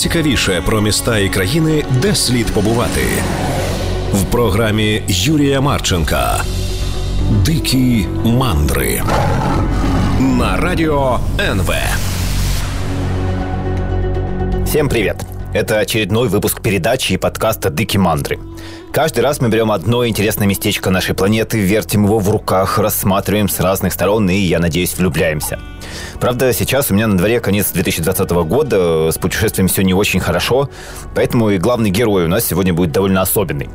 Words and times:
найцікавіше 0.00 0.62
про 0.66 0.80
міста 0.80 1.18
і 1.18 1.28
країни, 1.28 1.84
де 2.02 2.14
слід 2.14 2.46
побувати 2.46 3.00
в 4.12 4.24
програмі 4.24 5.02
Юрія 5.08 5.60
Марченка. 5.60 6.40
Дикі 7.44 8.06
мандри 8.24 9.02
на 10.20 10.56
радио 10.56 11.18
НВ. 11.40 11.72
Всем 14.64 14.88
привет! 14.88 15.26
Это 15.54 15.78
очередной 15.78 16.28
выпуск 16.28 16.62
передачи 16.62 17.14
и 17.14 17.18
подкаста 17.18 17.70
«Дыки 17.70 17.98
мандры». 17.98 18.38
Каждый 18.93 19.21
раз 19.21 19.39
мы 19.39 19.47
берем 19.47 19.71
одно 19.71 20.05
интересное 20.05 20.45
местечко 20.45 20.89
нашей 20.89 21.15
планеты, 21.15 21.57
вертим 21.59 22.03
его 22.03 22.19
в 22.19 22.29
руках, 22.29 22.77
рассматриваем 22.77 23.47
с 23.47 23.57
разных 23.61 23.93
сторон 23.93 24.29
и, 24.29 24.35
я 24.35 24.59
надеюсь, 24.59 24.97
влюбляемся. 24.97 25.59
Правда, 26.19 26.51
сейчас 26.51 26.91
у 26.91 26.93
меня 26.93 27.07
на 27.07 27.17
дворе 27.17 27.39
конец 27.39 27.71
2020 27.71 28.29
года, 28.29 29.09
с 29.09 29.17
путешествием 29.17 29.69
все 29.69 29.83
не 29.83 29.93
очень 29.93 30.19
хорошо, 30.19 30.69
поэтому 31.15 31.51
и 31.51 31.57
главный 31.57 31.89
герой 31.89 32.25
у 32.25 32.27
нас 32.27 32.45
сегодня 32.45 32.73
будет 32.73 32.91
довольно 32.91 33.21
особенный. 33.21 33.69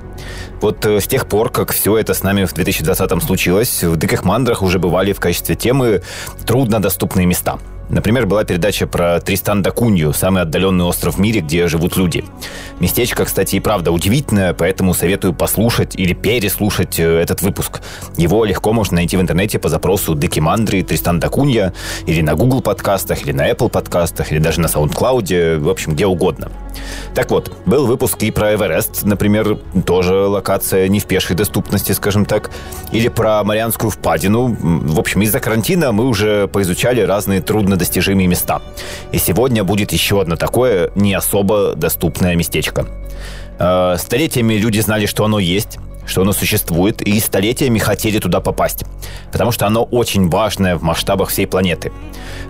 Вот 0.60 0.84
э, 0.84 1.00
с 1.00 1.06
тех 1.06 1.26
пор, 1.26 1.50
как 1.50 1.72
все 1.72 1.96
это 1.96 2.12
с 2.12 2.22
нами 2.22 2.44
в 2.44 2.52
2020 2.52 3.22
случилось, 3.22 3.84
в 3.84 3.96
«Диких 3.96 4.22
мандрах» 4.22 4.60
уже 4.60 4.78
бывали 4.78 5.14
в 5.14 5.20
качестве 5.20 5.54
темы 5.54 6.02
труднодоступные 6.44 7.24
места– 7.24 7.58
Например, 7.88 8.26
была 8.26 8.44
передача 8.44 8.86
про 8.86 9.20
Тристан 9.20 9.62
да 9.62 9.70
Кунью, 9.70 10.12
самый 10.12 10.42
отдаленный 10.42 10.84
остров 10.84 11.16
в 11.16 11.20
мире, 11.20 11.40
где 11.40 11.68
живут 11.68 11.96
люди. 11.96 12.24
Местечко, 12.80 13.24
кстати, 13.24 13.56
и 13.56 13.60
правда 13.60 13.92
удивительное, 13.92 14.54
поэтому 14.54 14.92
советую 14.92 15.34
послушать 15.34 15.94
или 15.96 16.12
переслушать 16.12 16.98
э, 16.98 17.04
этот 17.04 17.42
выпуск. 17.42 17.80
Его 18.16 18.44
легко 18.44 18.72
можно 18.72 18.96
найти 18.96 19.16
в 19.16 19.20
интернете 19.20 19.58
по 19.58 19.68
запросу 19.68 20.14
Декимандры 20.14 20.82
Тристан 20.82 21.20
да 21.20 21.28
Кунья 21.28 21.72
или 22.06 22.22
на 22.22 22.34
Google 22.34 22.60
подкастах, 22.60 23.22
или 23.22 23.32
на 23.32 23.48
Apple 23.48 23.68
подкастах, 23.68 24.32
или 24.32 24.38
даже 24.38 24.60
на 24.60 24.66
SoundCloud, 24.66 25.58
в 25.58 25.68
общем, 25.68 25.92
где 25.94 26.06
угодно. 26.06 26.50
Так 27.14 27.30
вот, 27.30 27.52
был 27.66 27.86
выпуск 27.86 28.22
и 28.22 28.30
про 28.30 28.54
Эверест, 28.54 29.04
например, 29.04 29.58
тоже 29.86 30.14
локация 30.14 30.88
не 30.88 31.00
в 31.00 31.06
пешей 31.06 31.36
доступности, 31.36 31.92
скажем 31.92 32.26
так, 32.26 32.50
или 32.92 33.08
про 33.08 33.42
Марианскую 33.44 33.90
впадину. 33.90 34.56
В 34.60 34.98
общем, 34.98 35.22
из-за 35.22 35.40
карантина 35.40 35.92
мы 35.92 36.06
уже 36.06 36.48
поизучали 36.48 37.00
разные 37.00 37.40
труднодостижимые 37.76 38.26
места. 38.26 38.62
И 39.12 39.18
сегодня 39.18 39.64
будет 39.64 39.92
еще 39.92 40.20
одно 40.20 40.36
такое 40.36 40.90
не 40.94 41.14
особо 41.14 41.74
доступное 41.74 42.34
местечко. 42.34 42.86
Э, 43.58 43.96
столетиями 43.98 44.54
люди 44.54 44.80
знали, 44.80 45.06
что 45.06 45.24
оно 45.24 45.38
есть, 45.38 45.78
что 46.06 46.22
оно 46.22 46.32
существует, 46.32 47.02
и 47.02 47.20
столетиями 47.20 47.78
хотели 47.78 48.18
туда 48.18 48.40
попасть, 48.40 48.84
потому 49.32 49.52
что 49.52 49.66
оно 49.66 49.82
очень 49.82 50.28
важное 50.28 50.76
в 50.76 50.82
масштабах 50.82 51.30
всей 51.30 51.46
планеты. 51.46 51.92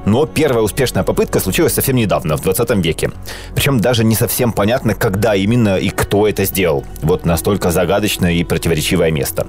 Но 0.05 0.27
первая 0.27 0.63
успешная 0.63 1.05
попытка 1.05 1.41
случилась 1.41 1.75
совсем 1.75 1.97
недавно, 1.97 2.37
в 2.37 2.43
20 2.43 2.71
веке. 2.85 3.11
Причем 3.55 3.81
даже 3.81 4.05
не 4.05 4.15
совсем 4.15 4.53
понятно, 4.53 4.95
когда 4.95 5.35
именно 5.35 5.79
и 5.79 5.89
кто 5.89 6.29
это 6.29 6.45
сделал. 6.45 6.85
Вот 7.03 7.25
настолько 7.25 7.71
загадочное 7.71 8.33
и 8.33 8.45
противоречивое 8.45 9.11
место. 9.11 9.47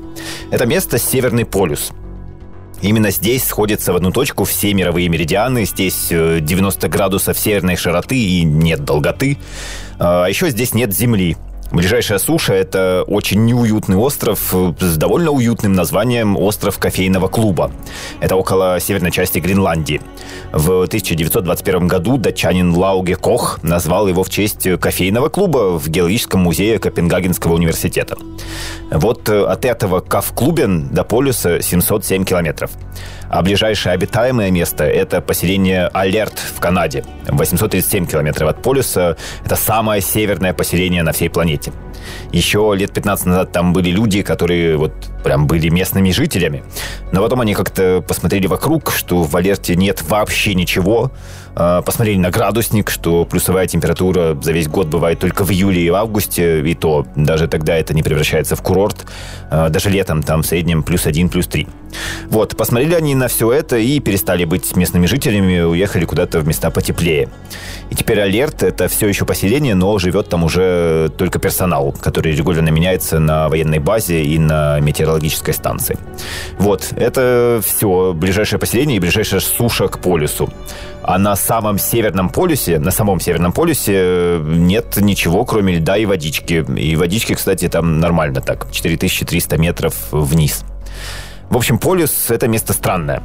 Это 0.52 0.66
место 0.66 0.98
Северный 0.98 1.46
полюс. 1.46 1.92
Именно 2.82 3.12
здесь 3.12 3.44
сходятся 3.44 3.94
в 3.94 3.96
одну 3.96 4.12
точку 4.12 4.44
все 4.44 4.74
мировые 4.74 5.10
меридианы. 5.10 5.66
Здесь 5.66 6.08
90 6.10 6.86
э, 6.86 6.90
градусов 6.90 7.38
северной 7.38 7.76
широты 7.76 8.18
и 8.18 8.44
нет 8.44 8.84
долготы. 8.86 9.38
А 10.00 10.28
еще 10.28 10.50
здесь 10.50 10.74
нет 10.74 10.94
Земли. 10.94 11.38
Ближайшая 11.72 12.18
суша– 12.18 12.54
это 12.56 13.04
очень 13.08 13.46
неуютный 13.46 13.98
остров 13.98 14.54
с 14.80 14.98
довольно 14.98 15.32
уютным 15.32 15.74
названием 15.74 16.38
«Остров 16.38 16.78
кофейного 16.80 17.28
клуба». 17.28 17.72
Это 18.22 18.38
около 18.38 18.80
северной 18.80 19.12
части 19.12 19.40
Гренландии. 19.40 20.02
В 20.54 20.84
1921 20.84 21.88
году 21.88 22.18
датчанин 22.18 22.74
Лауге 22.74 23.16
Кох 23.16 23.60
назвал 23.64 24.08
его 24.08 24.24
в 24.24 24.30
честь 24.30 24.68
кофейного 24.80 25.28
клуба 25.28 25.78
в 25.78 25.90
Геологическом 25.90 26.40
музее 26.40 26.80
Копенгагенского 26.80 27.54
университета. 27.54 28.16
Вот 28.90 29.30
от 29.30 29.66
этого 29.66 30.00
Каф-клубен 30.00 30.88
до 30.90 31.04
полюса 31.04 31.62
707 31.62 32.24
километров. 32.24 32.72
А 33.30 33.42
ближайшее 33.42 33.92
обитаемое 33.92 34.52
место– 34.52 34.84
это 34.86 35.20
поселение 35.20 35.88
Алерт 35.88 36.40
в 36.40 36.62
Канаде. 36.62 37.04
837 37.28 38.08
километров 38.08 38.50
от 38.50 38.62
полюса. 38.62 39.18
Это 39.46 39.58
самое 39.58 40.02
северное 40.02 40.54
поселение 40.54 41.04
на 41.04 41.12
всей 41.12 41.30
планете. 41.30 41.57
Еще 42.32 42.74
лет 42.76 42.92
15 42.92 43.26
назад 43.26 43.52
там 43.52 43.74
были 43.74 43.90
люди, 43.90 44.22
которые 44.22 44.78
вот 44.78 44.94
прям 45.24 45.48
были 45.48 45.70
местными 45.70 46.12
жителями. 46.12 46.64
Но 47.12 47.22
потом 47.22 47.42
они 47.42 47.54
как-то 47.54 48.04
посмотрели 48.08 48.48
вокруг, 48.48 48.92
что 48.92 49.24
в 49.24 49.36
Алерте 49.36 49.76
нет 49.76 50.02
вообще 50.08 50.54
ничего. 50.54 51.12
А, 51.60 51.82
посмотрели 51.82 52.20
на 52.20 52.30
градусник, 52.30 52.92
что 52.92 53.26
плюсовая 53.26 53.66
температура 53.66 54.38
за 54.40 54.52
весь 54.52 54.68
год 54.68 54.88
бывает 54.88 55.18
только 55.20 55.44
в 55.44 55.52
июле 55.52 55.82
и 55.82 55.90
в 55.90 55.96
августе, 55.96 56.62
и 56.62 56.76
то 56.76 57.08
даже 57.16 57.48
тогда 57.48 57.76
это 57.76 57.96
не 57.96 58.04
превращается 58.04 58.56
в 58.56 58.62
курорт. 58.62 59.08
А, 59.50 59.70
даже 59.70 59.90
летом 59.90 60.22
там 60.22 60.44
в 60.44 60.46
среднем 60.46 60.84
плюс 60.84 61.08
один, 61.08 61.30
плюс 61.30 61.48
три. 61.48 61.68
Вот, 62.30 62.56
посмотрели 62.56 62.94
они 62.94 63.16
на 63.16 63.28
все 63.28 63.52
это 63.52 63.78
и 63.78 64.00
перестали 64.00 64.46
быть 64.46 64.76
местными 64.76 65.08
жителями, 65.08 65.62
уехали 65.62 66.06
куда-то 66.06 66.42
в 66.42 66.48
места 66.48 66.70
потеплее. 66.70 67.28
И 67.90 67.96
теперь 67.96 68.20
Алерт— 68.20 68.62
это 68.62 68.88
все 68.88 69.08
еще 69.08 69.26
поселение, 69.26 69.74
но 69.74 69.98
живет 69.98 70.30
там 70.30 70.44
уже 70.44 71.10
только 71.18 71.40
персонал, 71.40 71.92
который 71.92 72.36
регулярно 72.36 72.70
меняется 72.70 73.18
на 73.18 73.50
военной 73.50 73.80
базе 73.80 74.22
и 74.22 74.38
на 74.38 74.80
метеорологической 74.80 75.56
станции. 75.56 75.98
Вот, 76.60 76.90
это 76.96 77.62
все 77.66 78.14
ближайшее 78.14 78.60
поселение 78.60 78.98
и 78.98 79.00
ближайшая 79.00 79.40
суша 79.40 79.88
к 79.88 80.00
полюсу. 80.00 80.50
А 81.08 81.18
на 81.18 81.38
самом 81.48 81.80
северном 81.80 82.30
полюсе, 82.30 82.78
на 82.80 82.92
самом 82.92 83.20
северном 83.20 83.54
полюсе 83.54 83.94
э, 83.96 84.44
нет 84.46 84.98
ничего, 84.98 85.46
кроме 85.46 85.76
льда 85.76 85.98
и 85.98 86.06
водички. 86.06 86.66
И 86.78 86.96
водички, 86.96 87.34
кстати, 87.36 87.70
там 87.70 88.00
нормально 88.00 88.42
так, 88.42 88.68
4300 88.72 89.58
метров 89.58 89.96
вниз. 90.12 90.64
В 91.50 91.56
общем, 91.56 91.80
полюс— 91.80 92.12
это 92.30 92.48
место 92.48 92.74
странное. 92.74 93.24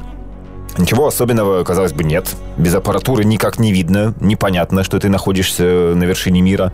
Ничего 0.77 1.07
особенного, 1.07 1.63
казалось 1.63 1.93
бы, 1.93 2.03
нет. 2.03 2.27
Без 2.57 2.73
аппаратуры 2.73 3.25
никак 3.25 3.59
не 3.59 3.71
видно, 3.71 4.13
непонятно, 4.21 4.83
что 4.83 4.99
ты 4.99 5.09
находишься 5.09 5.63
на 5.63 6.03
вершине 6.03 6.41
мира. 6.41 6.71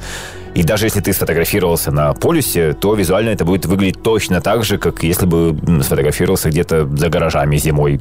И 0.56 0.64
даже 0.64 0.86
если 0.86 1.02
ты 1.02 1.12
сфотографировался 1.12 1.92
на 1.92 2.14
полюсе, 2.14 2.74
то 2.74 2.94
визуально 2.94 3.30
это 3.30 3.44
будет 3.44 3.66
выглядеть 3.66 4.02
точно 4.02 4.40
так 4.40 4.64
же, 4.64 4.78
как 4.78 5.04
если 5.04 5.26
бы 5.26 5.58
сфотографировался 5.84 6.50
где-то 6.50 6.86
за 6.86 7.10
гаражами 7.10 7.58
зимой. 7.58 8.00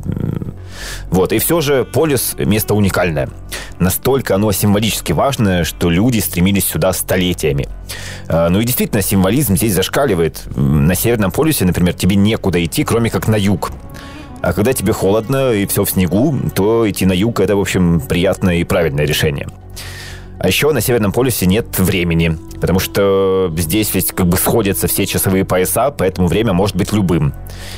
Вот. 1.10 1.32
И 1.32 1.38
все 1.38 1.60
же 1.60 1.84
полюс– 1.84 2.34
место 2.38 2.74
уникальное. 2.74 3.28
Настолько 3.78 4.34
оно 4.34 4.50
символически 4.52 5.12
важное, 5.12 5.64
что 5.64 5.90
люди 5.90 6.18
стремились 6.18 6.64
сюда 6.64 6.92
столетиями. 6.92 7.68
А, 8.28 8.48
ну 8.48 8.60
и 8.60 8.64
действительно, 8.64 9.02
символизм 9.02 9.56
здесь 9.56 9.74
зашкаливает. 9.74 10.42
На 10.56 10.94
Северном 10.94 11.30
полюсе, 11.30 11.64
например, 11.64 11.94
тебе 11.94 12.16
некуда 12.16 12.64
идти, 12.64 12.84
кроме 12.84 13.10
как 13.10 13.28
на 13.28 13.36
юг. 13.36 13.70
А 14.40 14.52
когда 14.52 14.72
тебе 14.72 14.92
холодно 14.92 15.52
и 15.52 15.66
все 15.66 15.84
в 15.84 15.90
снегу, 15.90 16.38
то 16.54 16.88
идти 16.88 17.06
на 17.06 17.12
юг– 17.12 17.40
это, 17.40 17.56
в 17.56 17.60
общем, 17.60 18.00
приятное 18.00 18.56
и 18.56 18.64
правильное 18.64 19.04
решение. 19.04 19.48
А 20.40 20.46
еще 20.46 20.70
на 20.70 20.80
Северном 20.80 21.10
полюсе 21.10 21.46
нет 21.46 21.78
времени, 21.78 22.38
потому 22.60 22.78
что 22.78 23.52
здесь 23.56 23.92
ведь 23.94 24.12
как 24.12 24.28
бы 24.28 24.36
сходятся 24.36 24.86
все 24.86 25.04
часовые 25.04 25.44
пояса, 25.44 25.90
поэтому 25.90 26.28
время 26.28 26.52
может 26.52 26.76
быть 26.76 26.92
любым. 26.92 27.34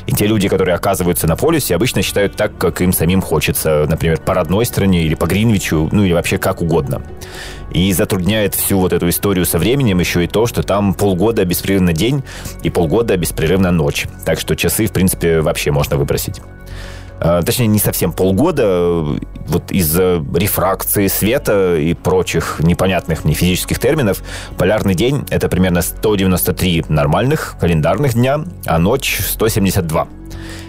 И 0.06 0.12
те 0.12 0.26
люди, 0.26 0.48
которые 0.48 0.74
оказываются 0.74 1.26
на 1.26 1.36
полюсе, 1.36 1.74
обычно 1.74 2.02
считают 2.02 2.36
так, 2.36 2.58
как 2.58 2.82
им 2.82 2.92
самим 2.92 3.22
хочется, 3.22 3.86
например, 3.88 4.20
по 4.20 4.34
родной 4.34 4.66
стране 4.66 5.04
или 5.04 5.14
по 5.14 5.24
Гринвичу, 5.24 5.88
ну 5.90 6.04
или 6.04 6.12
вообще 6.12 6.36
как 6.36 6.60
угодно. 6.60 7.02
И 7.72 7.92
затрудняет 7.94 8.54
всю 8.54 8.78
вот 8.78 8.92
эту 8.92 9.08
историю 9.08 9.46
со 9.46 9.58
временем 9.58 9.98
еще 9.98 10.24
и 10.24 10.26
то, 10.26 10.46
что 10.46 10.62
там 10.62 10.92
полгода 10.92 11.46
беспрерывно 11.46 11.94
день 11.94 12.22
и 12.62 12.68
полгода 12.68 13.16
беспрерывно 13.16 13.70
ночь. 13.70 14.06
Так 14.26 14.38
что 14.38 14.54
часы, 14.54 14.86
в 14.86 14.92
принципе, 14.92 15.40
вообще 15.40 15.70
можно 15.70 15.96
выбросить. 15.96 16.42
А, 17.20 17.42
точнее, 17.42 17.66
не 17.66 17.78
совсем 17.78 18.12
полгода, 18.12 19.04
вот 19.46 19.70
из-за 19.70 20.24
рефракции 20.34 21.06
света 21.08 21.76
и 21.76 21.92
прочих 21.94 22.60
непонятных 22.60 23.24
мне 23.24 23.34
физических 23.34 23.78
терминов, 23.78 24.22
полярный 24.56 24.94
день— 24.94 25.26
это 25.30 25.48
примерно 25.48 25.82
193 25.82 26.86
нормальных 26.88 27.56
календарных 27.60 28.14
дня, 28.14 28.40
а 28.66 28.78
ночь— 28.78 29.20
172. 29.28 30.08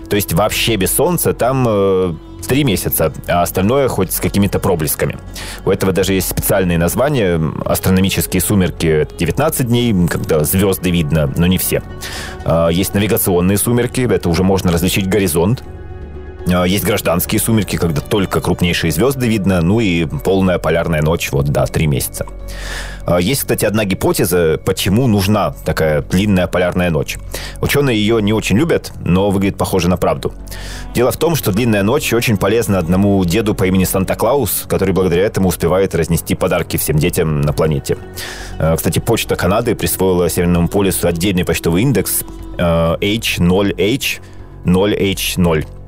То 0.09 0.15
есть 0.18 0.33
вообще 0.33 0.75
без 0.75 0.92
солнца 0.92 1.31
там 1.31 1.65
э, 1.69 2.13
три 2.45 2.65
месяца, 2.65 3.13
а 3.30 3.44
остальное 3.44 3.88
хоть 3.88 4.12
с 4.12 4.19
какими-то 4.19 4.59
проблесками. 4.59 5.18
У 5.63 5.71
этого 5.71 5.94
даже 5.94 6.13
есть 6.13 6.27
специальные 6.27 6.77
названия. 6.77 7.39
Астрономические 7.63 8.42
сумерки— 8.42 9.07
19 9.18 9.68
дней, 9.68 9.95
когда 10.09 10.44
звезды 10.44 10.92
видно, 10.92 11.31
но 11.38 11.48
не 11.48 11.57
все. 11.57 11.81
Есть 12.71 12.94
навигационные 12.94 13.57
сумерки, 13.57 14.01
это 14.01 14.27
уже 14.27 14.44
можно 14.44 14.69
различить 14.69 15.07
горизонт, 15.07 15.63
Э, 15.63 15.81
есть 16.47 16.83
гражданские 16.83 17.39
сумерки, 17.39 17.75
когда 17.75 18.01
только 18.01 18.41
крупнейшие 18.41 18.91
звезды 18.91 19.27
видно, 19.27 19.61
ну 19.61 19.79
и 19.79 20.05
полная 20.05 20.59
полярная 20.59 21.01
ночь, 21.01 21.31
вот, 21.31 21.45
да, 21.45 21.65
три 21.65 21.88
месяца. 21.88 22.25
Э, 23.05 23.17
есть, 23.21 23.41
кстати, 23.41 23.65
одна 23.65 23.85
гипотеза, 23.85 24.59
почему 24.63 25.07
нужна 25.07 25.53
такая 25.65 26.01
длинная 26.01 26.47
полярная 26.47 26.89
ночь. 26.89 27.17
Ученые 27.61 27.97
ее 27.97 28.21
не 28.21 28.33
очень 28.33 28.57
любят, 28.57 28.91
но 29.03 29.29
выглядит 29.29 29.57
похоже 29.57 29.89
на 29.89 29.97
правду. 29.97 30.33
Дело 30.93 31.11
в 31.11 31.17
том, 31.17 31.35
что 31.35 31.51
длинная 31.51 31.83
ночь 31.83 32.11
очень 32.13 32.38
полезна 32.38 32.79
одному 32.79 33.23
деду 33.25 33.55
по 33.55 33.65
имени 33.65 33.83
Санта-Клаус, 33.83 34.65
который 34.67 34.93
благодаря 34.93 35.23
этому 35.23 35.49
успевает 35.49 35.95
разнести 35.95 36.35
подарки 36.35 36.77
всем 36.77 36.97
детям 36.97 37.41
на 37.41 37.53
планете. 37.53 37.97
Э, 38.59 38.75
кстати, 38.75 38.99
почта 38.99 39.35
Канады 39.35 39.75
присвоила 39.75 40.29
Северному 40.29 40.67
полюсу 40.67 41.07
отдельный 41.07 41.45
почтовый 41.45 41.83
индекс 41.83 42.23
H0H 42.57 44.21
0H0. 44.65 45.65
А, 45.65 45.81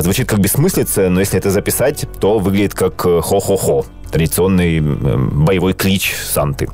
звучит 0.00 0.28
как 0.28 0.40
бессмыслица, 0.40 1.08
но 1.08 1.20
если 1.20 1.38
это 1.38 1.50
записать, 1.50 2.06
то 2.20 2.38
выглядит 2.38 2.74
как 2.74 3.04
э, 3.06 3.20
хо-хо-хо. 3.20 3.86
Традиционный 4.10 4.80
боевой 4.80 5.72
клич 5.74 6.14
Санты. 6.14 6.68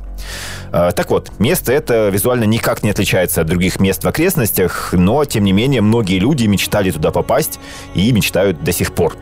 А, 0.71 0.91
так 0.91 1.11
вот, 1.11 1.31
место 1.39 1.71
это 1.71 2.09
визуально 2.09 2.45
никак 2.45 2.83
не 2.83 2.89
отличается 2.89 3.41
от 3.41 3.47
других 3.47 3.79
мест 3.79 4.03
в 4.03 4.07
окрестностях, 4.07 4.93
но, 4.93 5.23
тем 5.25 5.43
не 5.43 5.51
менее, 5.51 5.81
многие 5.81 6.19
люди 6.19 6.45
мечтали 6.45 6.91
туда 6.91 7.11
попасть 7.11 7.59
и 7.93 8.11
мечтают 8.11 8.63
до 8.63 8.71
сих 8.71 8.93
пор. 8.93 9.15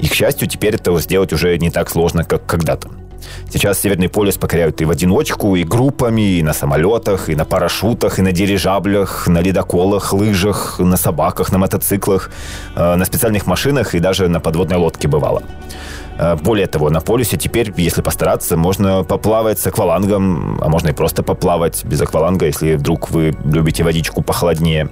И, 0.00 0.08
к 0.08 0.14
счастью, 0.14 0.48
теперь 0.48 0.76
это 0.76 0.96
сделать 0.98 1.32
уже 1.32 1.56
не 1.58 1.70
так 1.70 1.90
сложно, 1.90 2.24
как 2.24 2.46
когда-то. 2.46 2.88
Сейчас 3.50 3.80
Северный 3.80 4.08
полюс 4.08 4.36
покоряют 4.36 4.80
и 4.80 4.84
в 4.84 4.90
одиночку, 4.90 5.56
и 5.56 5.64
группами, 5.64 6.38
и 6.38 6.42
на 6.42 6.52
самолетах, 6.52 7.28
и 7.28 7.34
на 7.34 7.44
парашютах, 7.44 8.18
и 8.18 8.22
на 8.22 8.32
дирижаблях, 8.32 9.28
на 9.28 9.40
ледоколах, 9.40 10.12
лыжах, 10.12 10.78
на 10.78 10.96
собаках, 10.96 11.52
на 11.52 11.58
мотоциклах, 11.58 12.30
э, 12.76 12.94
на 12.96 13.04
специальных 13.04 13.46
машинах 13.46 13.94
и 13.94 14.00
даже 14.00 14.28
на 14.28 14.40
подводной 14.40 14.76
лодке 14.76 15.08
бывало. 15.08 15.42
Э, 16.18 16.36
более 16.36 16.66
того, 16.66 16.90
на 16.90 17.00
полюсе 17.00 17.36
теперь, 17.36 17.72
если 17.76 18.02
постараться, 18.02 18.56
можно 18.56 19.04
поплавать 19.04 19.58
с 19.58 19.66
аквалангом, 19.66 20.60
а 20.62 20.68
можно 20.68 20.88
и 20.88 20.92
просто 20.92 21.22
поплавать 21.22 21.84
без 21.84 22.00
акваланга, 22.00 22.46
если 22.46 22.76
вдруг 22.76 23.10
вы 23.10 23.34
любите 23.44 23.84
водичку 23.84 24.22
похолоднее. 24.22 24.88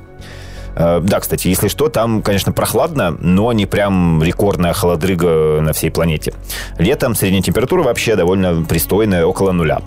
Э, 0.77 1.01
да, 1.03 1.21
кстати, 1.21 1.49
если 1.49 1.69
что, 1.69 1.89
там, 1.89 2.23
конечно, 2.23 2.53
прохладно, 2.53 3.17
но 3.21 3.53
не 3.53 3.67
прям 3.67 4.23
рекордная 4.23 4.75
холодрыга 4.75 5.61
на 5.61 5.73
всей 5.73 5.91
планете. 5.91 6.35
Летом 6.79 7.15
средняя 7.15 7.43
температура 7.43 7.83
вообще 7.83 8.15
довольно 8.15 8.63
пристойная, 8.63 9.25
около 9.25 9.53
нуля. 9.53 9.81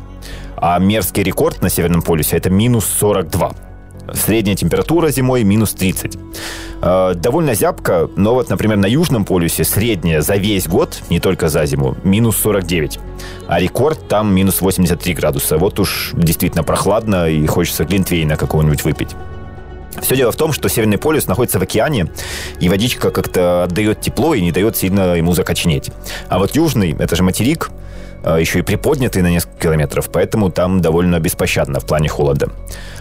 А 0.57 0.77
мерзкий 0.79 1.23
рекорд 1.23 1.61
на 1.61 1.69
Северном 1.69 2.01
полюсе– 2.01 2.37
это 2.37 2.49
минус 2.49 2.85
42. 2.99 3.51
Средняя 4.13 4.55
температура 4.55 5.09
зимой 5.09 5.43
минус 5.43 5.73
30. 5.73 6.17
Э, 6.81 7.13
довольно 7.15 7.53
зябко, 7.53 8.09
но 8.15 8.33
вот, 8.33 8.49
например, 8.49 8.77
на 8.77 8.87
Южном 8.87 9.25
полюсе 9.25 9.63
средняя 9.63 10.21
за 10.21 10.37
весь 10.37 10.67
год, 10.67 11.03
не 11.11 11.19
только 11.19 11.49
за 11.49 11.65
зиму, 11.67 11.97
минус 12.03 12.37
49. 12.37 12.99
А 13.47 13.59
рекорд 13.59 14.07
там 14.07 14.33
минус 14.33 14.61
83 14.61 15.13
градуса. 15.13 15.59
Вот 15.59 15.79
уж 15.79 16.11
действительно 16.13 16.63
прохладно 16.63 17.29
и 17.29 17.45
хочется 17.45 17.85
глинтвейна 17.85 18.37
какого-нибудь 18.37 18.83
выпить. 18.83 19.15
Все 20.01 20.15
дело 20.15 20.31
в 20.31 20.35
том, 20.35 20.53
что 20.53 20.69
Северный 20.69 20.97
полюс 20.97 21.27
находится 21.27 21.59
в 21.59 21.61
океане, 21.61 22.07
и 22.59 22.69
водичка 22.69 23.11
как-то 23.11 23.63
отдает 23.63 24.01
тепло 24.01 24.33
и 24.33 24.41
не 24.41 24.51
дает 24.51 24.75
сильно 24.77 25.15
ему 25.15 25.33
закоченеть. 25.33 25.91
А 26.27 26.39
вот 26.39 26.55
Южный, 26.55 26.95
это 26.97 27.15
же 27.15 27.23
материк, 27.23 27.69
еще 28.23 28.59
и 28.59 28.61
приподнятый 28.61 29.21
на 29.21 29.29
несколько 29.29 29.63
километров, 29.63 30.09
поэтому 30.11 30.51
там 30.51 30.81
довольно 30.81 31.19
беспощадно 31.19 31.79
в 31.79 31.85
плане 31.85 32.09
холода. 32.09 32.49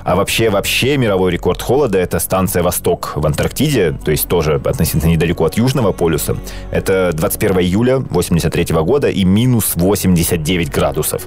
А 0.04 0.16
вообще, 0.16 0.48
вообще 0.48 0.96
мировой 0.96 1.32
рекорд 1.32 1.60
холода– 1.60 1.98
это 2.00 2.18
станция 2.18 2.62
«Восток» 2.62 3.12
в 3.14 3.26
Антарктиде, 3.26 3.92
то 3.92 4.10
есть 4.10 4.26
тоже 4.28 4.54
относительно 4.54 5.10
недалеко 5.10 5.44
от 5.44 5.58
Южного 5.58 5.92
полюса. 5.92 6.36
Это 6.70 7.10
21 7.12 7.58
июля 7.58 7.98
83 7.98 8.64
года 8.76 9.10
и 9.10 9.24
минус 9.24 9.72
89 9.74 10.70
градусов. 10.70 11.22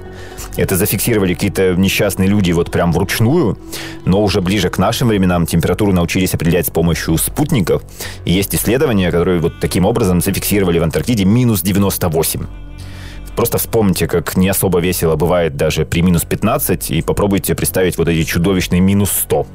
Это 0.56 0.76
зафиксировали 0.76 1.34
какие-то 1.34 1.74
несчастные 1.76 2.28
люди 2.28 2.52
вот 2.52 2.70
прям 2.70 2.92
вручную, 2.92 3.58
но 4.04 4.22
уже 4.22 4.40
ближе 4.40 4.68
к 4.68 4.78
нашим 4.78 5.08
временам 5.08 5.46
температуру 5.46 5.92
научились 5.92 6.34
определять 6.34 6.66
с 6.66 6.70
помощью 6.70 7.16
спутников. 7.18 7.82
И 8.24 8.32
есть 8.32 8.54
исследования, 8.54 9.10
которые 9.10 9.40
вот 9.40 9.60
таким 9.60 9.84
образом 9.84 10.20
зафиксировали 10.20 10.78
в 10.78 10.82
Антарктиде 10.82 11.24
минус 11.24 11.62
98. 11.62 12.46
Просто 13.36 13.58
вспомните, 13.58 14.06
как 14.06 14.36
не 14.36 14.48
особо 14.48 14.80
весело 14.80 15.16
бывает 15.16 15.56
даже 15.56 15.84
при 15.84 16.02
минус 16.02 16.24
15, 16.24 16.90
и 16.90 17.02
попробуйте 17.02 17.54
представить 17.54 17.96
вот 17.98 18.08
эти 18.08 18.24
чудовищные 18.24 18.80
минус 18.80 19.10
100. 19.10 19.46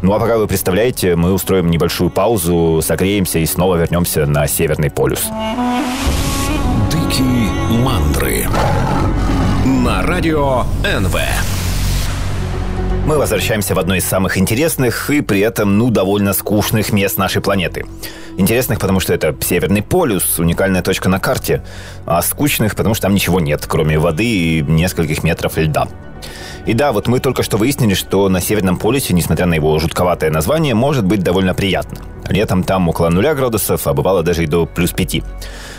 Ну 0.00 0.12
а 0.12 0.20
пока 0.20 0.38
вы 0.38 0.46
представляете, 0.46 1.16
мы 1.16 1.32
устроим 1.32 1.70
небольшую 1.70 2.10
паузу, 2.10 2.80
согреемся 2.82 3.40
и 3.40 3.46
снова 3.46 3.76
вернемся 3.76 4.26
на 4.26 4.46
Северный 4.46 4.90
полюс. 4.90 5.24
Дикие 6.90 7.50
мандры 7.82 8.46
на 9.64 10.02
радио 10.02 10.64
НВ. 10.84 11.57
Мы 13.08 13.16
возвращаемся 13.16 13.74
в 13.74 13.78
одно 13.78 13.94
из 13.94 14.04
самых 14.04 14.36
интересных 14.36 15.08
и 15.08 15.22
при 15.22 15.40
этом, 15.40 15.78
ну, 15.78 15.88
довольно 15.88 16.34
скучных 16.34 16.92
мест 16.92 17.16
нашей 17.16 17.40
планеты. 17.40 17.86
Интересных, 18.36 18.78
потому 18.78 19.00
что 19.00 19.14
это 19.14 19.34
Северный 19.40 19.80
полюс, 19.80 20.38
уникальная 20.38 20.82
точка 20.82 21.08
на 21.08 21.18
карте, 21.18 21.64
а 22.04 22.20
скучных, 22.20 22.76
потому 22.76 22.94
что 22.94 23.04
там 23.06 23.14
ничего 23.14 23.40
нет, 23.40 23.64
кроме 23.66 23.98
воды 23.98 24.26
и 24.26 24.60
нескольких 24.60 25.22
метров 25.22 25.56
льда. 25.56 25.88
И 26.66 26.74
да, 26.74 26.92
вот 26.92 27.08
мы 27.08 27.18
только 27.20 27.42
что 27.42 27.56
выяснили, 27.56 27.94
что 27.94 28.28
на 28.28 28.42
Северном 28.42 28.76
полюсе, 28.76 29.14
несмотря 29.14 29.46
на 29.46 29.54
его 29.54 29.78
жутковатое 29.78 30.30
название, 30.30 30.74
может 30.74 31.06
быть 31.06 31.22
довольно 31.22 31.54
приятно. 31.54 32.00
Летом 32.28 32.62
там 32.62 32.90
около 32.90 33.08
нуля 33.08 33.34
градусов, 33.34 33.86
а 33.86 33.94
бывало 33.94 34.22
даже 34.22 34.44
и 34.44 34.46
до 34.46 34.66
плюс 34.66 34.90
пяти. 34.90 35.22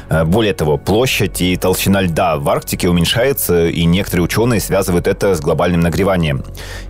Э, 0.10 0.24
более 0.26 0.54
того, 0.54 0.78
площадь 0.78 1.42
и 1.42 1.56
толщина 1.56 2.02
льда 2.02 2.38
в 2.38 2.50
Арктике 2.50 2.90
уменьшается, 2.90 3.68
и 3.68 3.86
некоторые 3.86 4.26
ученые 4.26 4.60
связывают 4.60 5.08
это 5.08 5.36
с 5.36 5.42
глобальным 5.42 5.82
нагреванием. 5.82 6.44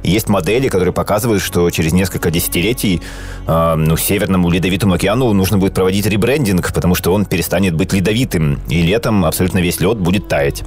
Есть 0.04 0.30
модели, 0.30 0.70
которые 0.70 0.94
показывают, 0.94 1.42
что 1.42 1.70
через 1.70 1.94
несколько 1.94 2.32
десятилетий 2.32 3.02
э, 3.48 3.76
ну, 3.76 3.98
Северному 3.98 4.50
Ледовитому 4.50 4.94
океану 4.94 5.34
нужно 5.34 5.58
будет 5.58 5.74
проводить 5.74 6.06
ребрендинг, 6.06 6.74
потому 6.74 6.96
что 6.96 7.14
он 7.14 7.26
перестанет 7.26 7.76
быть 7.76 7.94
ледовитым, 7.94 8.60
и 8.70 8.82
летом 8.82 9.26
абсолютно 9.26 9.60
весь 9.60 9.80
лед 9.80 9.98
будет 9.98 10.28
таять. 10.28 10.64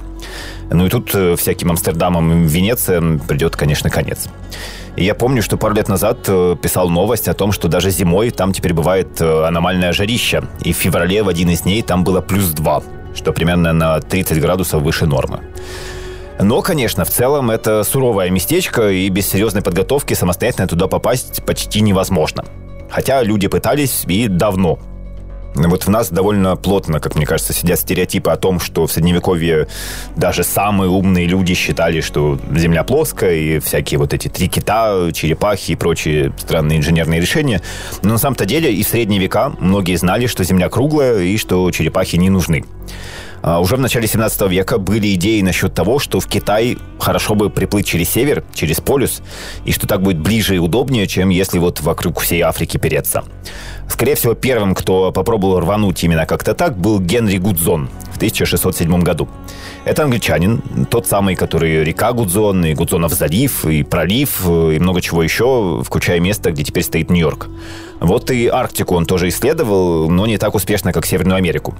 Ну 0.69 0.85
и 0.85 0.89
тут 0.89 1.11
э, 1.13 1.35
всяким 1.35 1.71
Амстердамам 1.71 2.45
и 2.45 2.47
Венециям 2.47 3.19
придет, 3.19 3.55
конечно, 3.55 3.89
конец. 3.89 4.27
Я 4.95 5.15
помню, 5.15 5.41
что 5.41 5.57
пару 5.57 5.73
лет 5.73 5.87
назад 5.89 6.19
э, 6.27 6.55
писал 6.61 6.87
новость 6.89 7.27
о 7.27 7.33
том, 7.33 7.51
что 7.51 7.67
даже 7.67 7.89
зимой 7.89 8.29
там 8.29 8.53
теперь 8.53 8.73
бывает 8.73 9.19
э, 9.19 9.45
аномальное 9.45 9.91
жарище. 9.91 10.43
И 10.63 10.71
в 10.71 10.77
феврале 10.77 11.23
в 11.23 11.29
один 11.29 11.49
из 11.49 11.61
дней 11.61 11.81
там 11.81 12.03
было 12.03 12.21
плюс 12.21 12.49
2, 12.51 12.83
что 13.15 13.33
примерно 13.33 13.73
на 13.73 13.99
30 13.99 14.39
градусов 14.39 14.83
выше 14.83 15.07
нормы. 15.07 15.41
Но, 16.39 16.61
конечно, 16.61 17.05
в 17.05 17.09
целом 17.09 17.49
это 17.49 17.83
суровое 17.83 18.29
местечко, 18.29 18.89
и 18.89 19.09
без 19.09 19.27
серьезной 19.27 19.63
подготовки 19.63 20.13
самостоятельно 20.13 20.67
туда 20.67 20.87
попасть 20.87 21.43
почти 21.43 21.81
невозможно. 21.81 22.45
Хотя 22.89 23.23
люди 23.23 23.47
пытались 23.47 24.03
и 24.07 24.27
давно. 24.27 24.77
Вот 25.55 25.85
в 25.85 25.89
нас 25.89 26.09
довольно 26.09 26.55
плотно, 26.55 26.99
как 26.99 27.15
мне 27.15 27.25
кажется, 27.25 27.53
сидят 27.53 27.79
стереотипы 27.79 28.31
о 28.31 28.37
том, 28.37 28.59
что 28.59 28.87
в 28.87 28.91
Средневековье 28.91 29.67
даже 30.15 30.43
самые 30.43 30.89
умные 30.89 31.27
люди 31.27 31.53
считали, 31.53 32.01
что 32.01 32.39
Земля 32.55 32.83
плоская, 32.83 33.35
и 33.35 33.59
всякие 33.59 33.99
вот 33.99 34.13
эти 34.13 34.27
три 34.27 34.47
кита, 34.47 35.11
черепахи 35.13 35.71
и 35.71 35.75
прочие 35.75 36.33
странные 36.37 36.79
инженерные 36.79 37.21
решения. 37.21 37.61
Но 38.01 38.13
на 38.13 38.17
самом-то 38.17 38.45
деле 38.45 38.73
и 38.73 38.83
в 38.83 38.87
Средние 38.87 39.19
века 39.19 39.53
многие 39.59 39.95
знали, 39.95 40.27
что 40.27 40.43
Земля 40.43 40.69
круглая 40.69 41.19
и 41.19 41.37
что 41.37 41.69
черепахи 41.71 42.15
не 42.15 42.29
нужны. 42.29 42.63
А, 43.43 43.59
уже 43.59 43.75
в 43.75 43.79
начале 43.81 44.07
17 44.07 44.49
века 44.49 44.77
были 44.77 45.13
идеи 45.15 45.41
насчет 45.41 45.73
того, 45.73 45.99
что 45.99 46.21
в 46.21 46.27
Китай 46.27 46.77
хорошо 46.97 47.35
бы 47.35 47.49
приплыть 47.49 47.85
через 47.85 48.09
север, 48.09 48.41
через 48.53 48.79
полюс, 48.79 49.21
и 49.65 49.73
что 49.73 49.85
так 49.85 50.01
будет 50.01 50.17
ближе 50.19 50.55
и 50.55 50.59
удобнее, 50.59 51.07
чем 51.07 51.27
если 51.27 51.59
вот 51.59 51.81
вокруг 51.81 52.21
всей 52.21 52.41
Африки 52.41 52.77
переться. 52.77 53.25
Скорее 53.89 54.15
всего, 54.15 54.33
первым, 54.33 54.73
кто 54.73 55.11
попробовал 55.11 55.59
рвануть 55.59 56.01
именно 56.05 56.25
как-то 56.25 56.53
так, 56.53 56.77
был 56.77 57.01
Генри 57.01 57.37
Гудзон 57.37 57.89
в 58.13 58.15
1607 58.15 59.01
году. 59.01 59.27
Это 59.85 60.03
англичанин, 60.03 60.61
тот 60.89 61.07
самый, 61.07 61.35
который 61.35 61.83
река 61.83 62.13
Гудзон, 62.13 62.65
и 62.65 62.73
Гудзонов 62.73 63.13
залив, 63.13 63.65
и 63.65 63.83
пролив, 63.83 64.45
и 64.45 64.79
много 64.79 65.01
чего 65.01 65.23
еще, 65.23 65.81
включая 65.85 66.19
место, 66.19 66.51
где 66.51 66.63
теперь 66.63 66.83
стоит 66.83 67.09
Нью-Йорк. 67.09 67.49
Вот 68.03 68.31
и 68.31 68.47
Арктику 68.47 68.95
он 68.95 69.05
тоже 69.05 69.29
исследовал, 69.29 70.09
но 70.09 70.25
не 70.27 70.37
так 70.37 70.55
успешно, 70.55 70.91
как 70.91 71.05
Северную 71.05 71.37
Америку. 71.37 71.73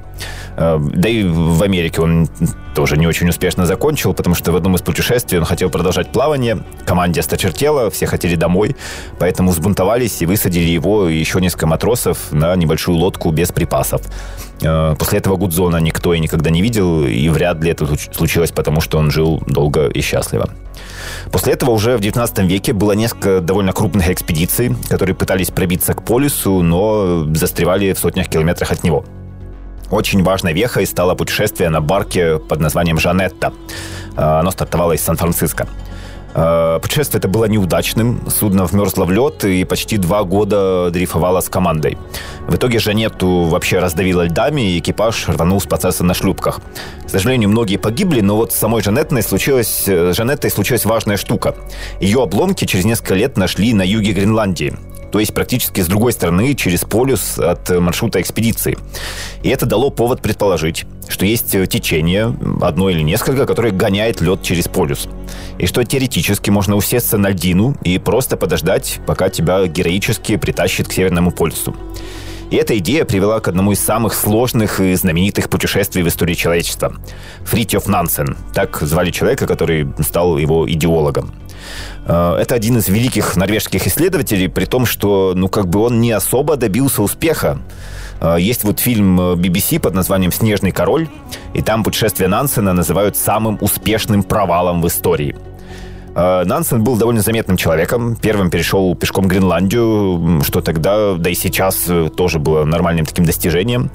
Э, 0.56 0.80
да 0.80 1.10
и 1.10 1.24
в 1.24 1.62
Америке 1.62 2.02
он 2.02 2.30
тоже 2.74 2.96
не 2.96 3.06
очень 3.06 3.28
успешно 3.28 3.66
закончил, 3.66 4.14
потому 4.14 4.34
что 4.34 4.54
в 4.54 4.56
одном 4.56 4.76
из 4.76 4.82
путешествий 4.82 5.38
он 5.38 5.44
хотел 5.44 5.70
продолжать 5.70 6.14
плавание, 6.14 6.64
команде 6.86 7.20
осточертело, 7.20 7.90
все 7.90 8.06
хотели 8.06 8.36
домой, 8.36 8.78
поэтому 9.20 9.52
взбунтовались 9.52 10.22
и 10.22 10.26
высадили 10.26 10.70
его 10.70 11.10
и 11.10 11.18
еще 11.18 11.42
несколько 11.42 11.68
матросов 11.68 12.32
на 12.32 12.56
небольшую 12.56 12.98
лодку 12.98 13.30
без 13.32 13.52
припасов. 13.52 14.02
Э, 14.62 14.96
после 14.98 15.20
этого 15.20 15.36
Гудзона 15.36 15.78
никто 15.78 16.14
и 16.14 16.20
никогда 16.20 16.50
не 16.50 16.62
видел, 16.62 17.06
и 17.06 17.28
вряд 17.28 17.62
ли 17.62 17.72
это 17.74 17.86
случилось, 18.14 18.52
потому 18.52 18.82
что 18.82 18.98
он 18.98 19.12
жил 19.12 19.42
долго 19.46 19.88
и 19.88 20.02
счастливо. 20.02 20.50
После 21.32 21.54
этого 21.54 21.72
уже 21.72 21.98
в 21.98 22.02
19 22.02 22.40
веке 22.40 22.74
было 22.74 22.94
несколько 22.94 23.42
довольно 23.42 23.74
крупных 23.74 24.10
экспедиций, 24.10 24.76
которые 24.90 25.16
пытались 25.16 25.52
пробиться 25.52 25.94
к 25.94 26.04
полюсу, 26.04 26.62
но 26.62 27.26
застревали 27.34 27.94
в 27.94 28.00
сотнях 28.00 28.30
километрах 28.30 28.72
от 28.72 28.84
него. 28.84 29.06
Очень 29.92 30.24
важной 30.24 30.54
вехой 30.54 30.88
стало 30.88 31.14
путешествие 31.14 31.70
на 31.70 31.82
барке 31.82 32.40
под 32.40 32.60
названием 32.60 32.98
«Жанетта». 33.00 33.54
Оно 34.16 34.50
стартовало 34.52 34.94
из 34.94 35.02
Сан-Франциско. 35.02 35.68
Э, 36.36 36.80
путешествие 36.82 37.20
это 37.20 37.28
было 37.28 37.46
неудачным. 37.46 38.22
Судно 38.30 38.66
вмерзло 38.66 39.06
в 39.06 39.12
лед 39.12 39.44
и 39.46 39.64
почти 39.64 39.98
два 39.98 40.24
года 40.24 40.90
дрейфовало 40.92 41.42
с 41.42 41.50
командой. 41.50 41.98
В 42.48 42.56
итоге 42.56 42.80
Жанетту 42.80 43.44
вообще 43.44 43.80
раздавило 43.80 44.24
льдами, 44.24 44.74
и 44.74 44.80
экипаж 44.80 45.30
рванул 45.30 45.62
спасаться 45.62 46.04
на 46.04 46.14
шлюпках. 46.14 46.62
К 47.06 47.10
сожалению, 47.10 47.50
многие 47.50 47.78
погибли, 47.78 48.22
но 48.22 48.36
вот 48.36 48.52
с 48.52 48.56
самой 48.56 48.82
Жанеттой 48.82 49.22
случилась, 49.24 49.84
э, 49.88 50.14
Жанеттой 50.14 50.52
случилась 50.52 50.86
важная 50.86 51.18
штука. 51.18 51.56
Ее 52.00 52.24
обломки 52.24 52.66
через 52.66 52.86
несколько 52.86 53.16
лет 53.16 53.38
нашли 53.38 53.74
на 53.74 53.84
юге 53.84 54.14
Гренландии 54.14 54.76
то 55.14 55.20
есть 55.20 55.32
практически 55.32 55.80
с 55.80 55.86
другой 55.86 56.12
стороны, 56.12 56.56
через 56.56 56.82
полюс 56.82 57.38
от 57.38 57.70
маршрута 57.70 58.20
экспедиции. 58.20 58.80
И 59.44 59.50
это 59.50 59.68
дало 59.68 59.92
повод 59.92 60.24
предположить, 60.24 60.86
что 61.08 61.24
есть 61.24 61.52
течение, 61.70 62.36
одно 62.64 62.90
или 62.90 63.02
несколько, 63.02 63.46
которое 63.46 63.72
гоняет 63.72 64.22
лед 64.22 64.42
через 64.42 64.68
полюс. 64.68 65.08
И 65.60 65.68
что 65.68 65.84
теоретически 65.84 66.50
можно 66.50 66.76
усесться 66.76 67.20
на 67.20 67.30
льдину 67.30 67.78
и 67.84 68.00
просто 68.00 68.38
подождать, 68.38 69.02
пока 69.06 69.30
тебя 69.30 69.68
героически 69.68 70.36
притащит 70.38 70.88
к 70.88 70.94
Северному 70.94 71.30
полюсу. 71.30 71.76
И 72.50 72.56
эта 72.56 72.76
идея 72.80 73.06
привела 73.06 73.40
к 73.40 73.48
одному 73.48 73.72
из 73.72 73.80
самых 73.80 74.16
сложных 74.16 74.80
и 74.80 74.96
знаменитых 74.96 75.48
путешествий 75.48 76.02
в 76.02 76.08
истории 76.08 76.34
человечества. 76.34 76.96
Фритьев 77.46 77.88
Нансен. 77.88 78.36
Так 78.56 78.80
звали 78.82 79.12
человека, 79.12 79.46
который 79.46 79.88
стал 80.04 80.40
его 80.40 80.68
идеологом. 80.68 81.32
Э, 82.06 82.38
это 82.40 82.56
один 82.56 82.78
из 82.78 82.88
великих 82.88 83.36
норвежских 83.36 83.88
исследователей, 83.88 84.50
при 84.50 84.66
том, 84.66 84.86
что, 84.86 85.34
ну, 85.36 85.48
как 85.48 85.68
бы 85.68 85.80
он 85.80 86.02
не 86.02 86.12
особо 86.12 86.56
добился 86.56 87.02
успеха. 87.02 87.60
Э, 88.22 88.38
есть 88.40 88.64
вот 88.64 88.80
фильм 88.80 89.20
BBC 89.20 89.80
под 89.80 89.94
названием 89.94 90.32
«Снежный 90.32 90.72
король», 90.72 91.08
и 91.54 91.62
там 91.62 91.84
путешествие 91.84 92.28
Нансена 92.28 92.74
называют 92.74 93.18
самым 93.18 93.58
успешным 93.62 94.24
провалом 94.24 94.82
в 94.82 94.88
истории– 94.88 95.36
Э, 95.46 95.53
Нансен 96.16 96.84
был 96.84 96.96
довольно 96.96 97.22
заметным 97.22 97.58
человеком. 97.58 98.16
Первым 98.16 98.50
перешел 98.50 98.96
пешком 98.96 99.28
Гренландию, 99.28 100.42
что 100.44 100.62
тогда, 100.62 101.16
да 101.16 101.30
и 101.30 101.34
сейчас 101.34 101.86
э, 101.88 102.10
тоже 102.16 102.40
было 102.40 102.66
нормальным 102.66 103.06
таким 103.06 103.26
достижением. 103.26 103.90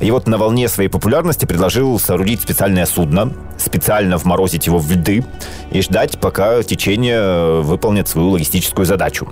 И 0.00 0.10
вот 0.10 0.26
на 0.26 0.36
волне 0.36 0.68
своей 0.68 0.88
популярности 0.88 1.46
предложил 1.46 1.98
соорудить 1.98 2.42
специальное 2.42 2.84
судно, 2.84 3.32
специально 3.56 4.18
вморозить 4.18 4.66
его 4.66 4.78
в 4.78 4.90
льды 4.90 5.24
и 5.70 5.80
ждать, 5.80 6.20
пока 6.20 6.62
течение 6.62 7.18
э, 7.18 7.60
выполнит 7.62 8.08
свою 8.08 8.30
логистическую 8.30 8.84
задачу. 8.84 9.28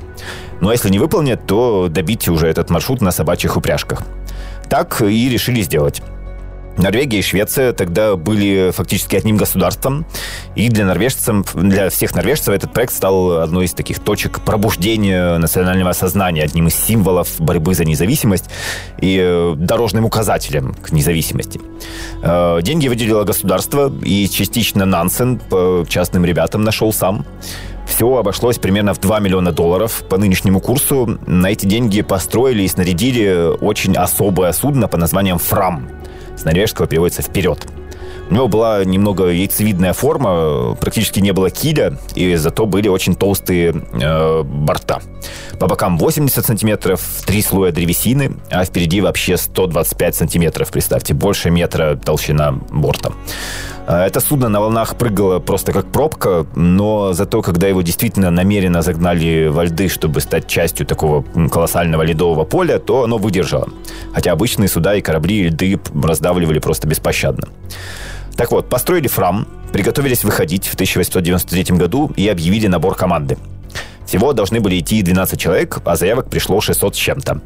Ну 0.61 0.71
а 0.71 0.73
если 0.73 0.89
не 0.89 0.99
выполнит, 0.99 1.47
то 1.47 1.89
добить 1.91 2.29
уже 2.29 2.47
этот 2.47 2.71
маршрут 2.71 3.03
на 3.03 3.11
собачьих 3.11 3.57
упряжках. 3.57 4.03
Так 4.71 5.03
и 5.03 5.29
решили 5.29 5.61
сделать. 5.61 6.03
Норвегия 6.76 7.19
и 7.19 7.23
Швеция 7.23 7.73
тогда 7.73 8.17
были 8.17 8.73
фактически 8.75 9.17
одним 9.17 9.37
государством, 9.37 10.07
и 10.57 10.69
для 10.69 10.87
норвежцев, 10.87 11.55
для 11.55 11.91
всех 11.91 12.14
норвежцев 12.14 12.49
этот 12.49 12.73
проект 12.73 12.95
стал 12.95 13.41
одной 13.41 13.67
из 13.67 13.73
таких 13.73 13.99
точек 13.99 14.41
пробуждения 14.41 15.38
национального 15.38 15.93
сознания, 15.93 16.43
одним 16.43 16.69
из 16.69 16.75
символов 16.75 17.29
борьбы 17.38 17.75
за 17.75 17.85
независимость 17.85 18.47
и 19.00 19.19
э, 19.21 19.55
дорожным 19.57 20.05
указателем 20.05 20.75
к 20.75 20.93
независимости. 20.93 21.61
Э, 22.23 22.61
деньги 22.62 22.88
выделило 22.88 23.25
государство, 23.25 23.93
и 24.02 24.29
частично 24.29 24.85
Нансен 24.85 25.38
по 25.38 25.85
частным 25.88 26.25
ребятам 26.25 26.62
нашел 26.62 26.93
сам. 26.93 27.26
Все 27.87 28.17
обошлось 28.17 28.59
примерно 28.59 28.95
в 28.95 29.00
2 29.00 29.19
миллиона 29.21 29.52
долларов 29.52 30.05
по 30.09 30.17
нынешнему 30.17 30.61
курсу. 30.61 31.19
На 31.26 31.49
эти 31.49 31.67
деньги 31.67 32.00
построили 32.00 32.62
и 32.62 32.69
снарядили 32.69 33.57
очень 33.61 33.97
особое 33.97 34.52
судно 34.52 34.88
по 34.88 34.97
названием 34.97 35.38
«Фрам», 35.38 35.88
с 36.42 36.44
норвежского 36.44 36.88
переводится 36.88 37.22
«вперед». 37.22 37.66
У 38.30 38.34
него 38.34 38.49
была 38.49 38.84
немного 38.84 39.26
яйцевидная 39.26 39.92
форма, 39.92 40.75
практически 40.80 41.20
не 41.20 41.32
было 41.32 41.50
киля, 41.50 41.99
и 42.14 42.34
зато 42.37 42.64
были 42.66 42.88
очень 42.88 43.14
толстые 43.14 43.75
э, 43.92 44.42
борта. 44.42 45.02
По 45.61 45.66
бокам 45.66 45.99
80 45.99 46.44
сантиметров, 46.44 47.02
три 47.26 47.42
слоя 47.42 47.72
древесины, 47.72 48.37
а 48.50 48.64
впереди 48.64 49.02
вообще 49.02 49.37
125 49.37 50.14
сантиметров, 50.14 50.70
представьте, 50.70 51.12
больше 51.12 51.50
метра 51.50 51.96
толщина 51.96 52.52
борта. 52.70 53.12
Э, 53.87 54.05
это 54.05 54.21
судно 54.21 54.49
на 54.49 54.61
волнах 54.61 54.97
прыгало 54.97 55.39
просто 55.39 55.73
как 55.73 55.87
пробка, 55.87 56.47
но 56.55 57.12
зато, 57.12 57.43
когда 57.43 57.67
его 57.69 57.83
действительно 57.83 58.31
намеренно 58.31 58.83
загнали 58.83 59.49
во 59.49 59.65
льды, 59.65 59.89
чтобы 59.89 60.21
стать 60.21 60.47
частью 60.47 60.87
такого 60.87 61.25
колоссального 61.51 62.03
ледового 62.03 62.45
поля, 62.45 62.79
то 62.79 63.05
оно 63.05 63.19
выдержало. 63.19 63.69
Хотя 64.12 64.33
обычные 64.33 64.69
суда 64.69 64.95
и 64.95 65.01
корабли 65.01 65.49
льды 65.49 65.81
раздавливали 65.95 66.59
просто 66.59 66.87
беспощадно. 66.87 67.49
Так 68.37 68.51
вот, 68.51 68.69
построили 68.69 69.09
фрам, 69.09 69.47
приготовились 69.73 70.25
выходить 70.25 70.67
в 70.67 70.75
1893 70.75 71.77
году 71.77 72.11
и 72.17 72.29
объявили 72.29 72.67
набор 72.67 72.95
команды. 72.95 73.37
Всего 74.12 74.35
должны 74.35 74.61
были 74.61 74.78
идти 74.78 75.00
12 75.00 75.40
человек, 75.40 75.78
а 75.87 75.97
заявок 75.97 76.28
пришло 76.28 76.61
600 76.61 76.95
с 76.95 76.99
чем-то. 76.99 77.40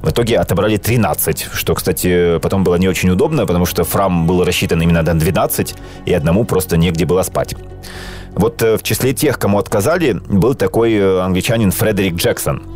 В 0.00 0.08
итоге 0.08 0.38
отобрали 0.38 0.78
13, 0.78 1.48
что, 1.52 1.74
кстати, 1.74 2.38
потом 2.38 2.64
было 2.64 2.76
не 2.76 2.88
очень 2.88 3.10
удобно, 3.10 3.44
потому 3.44 3.66
что 3.66 3.84
фрам 3.84 4.26
был 4.26 4.42
рассчитан 4.42 4.80
именно 4.80 5.02
на 5.02 5.12
12, 5.12 5.74
и 6.06 6.14
одному 6.14 6.46
просто 6.46 6.78
негде 6.78 7.04
было 7.04 7.22
спать. 7.22 7.54
Вот 8.34 8.62
э, 8.62 8.78
в 8.78 8.82
числе 8.82 9.12
тех, 9.12 9.38
кому 9.38 9.58
отказали, 9.58 10.14
был 10.26 10.54
такой 10.54 10.94
э, 10.94 11.20
англичанин 11.20 11.70
Фредерик 11.70 12.14
Джексон– 12.14 12.62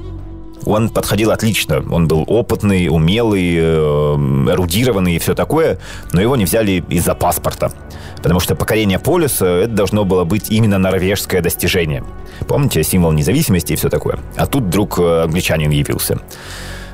он 0.66 0.90
подходил 0.90 1.30
отлично. 1.30 1.82
Он 1.90 2.06
был 2.06 2.24
опытный, 2.26 2.88
умелый, 2.88 3.56
э, 3.56 4.14
эрудированный 4.52 5.16
и 5.16 5.18
все 5.18 5.34
такое, 5.34 5.78
но 6.12 6.20
его 6.20 6.36
не 6.36 6.44
взяли 6.44 6.84
из-за 6.88 7.14
паспорта. 7.14 7.72
Потому 8.16 8.40
что 8.40 8.54
покорение 8.54 8.98
полюса– 8.98 9.46
это 9.64 9.72
должно 9.72 10.04
было 10.04 10.24
быть 10.24 10.50
именно 10.50 10.78
норвежское 10.78 11.40
достижение. 11.40 12.04
Помните, 12.46 12.82
символ 12.82 13.12
независимости 13.12 13.72
и 13.72 13.76
все 13.76 13.88
такое? 13.88 14.18
А 14.36 14.46
тут 14.46 14.64
вдруг 14.64 14.98
э, 14.98 15.22
англичанин 15.24 15.70
явился. 15.70 16.18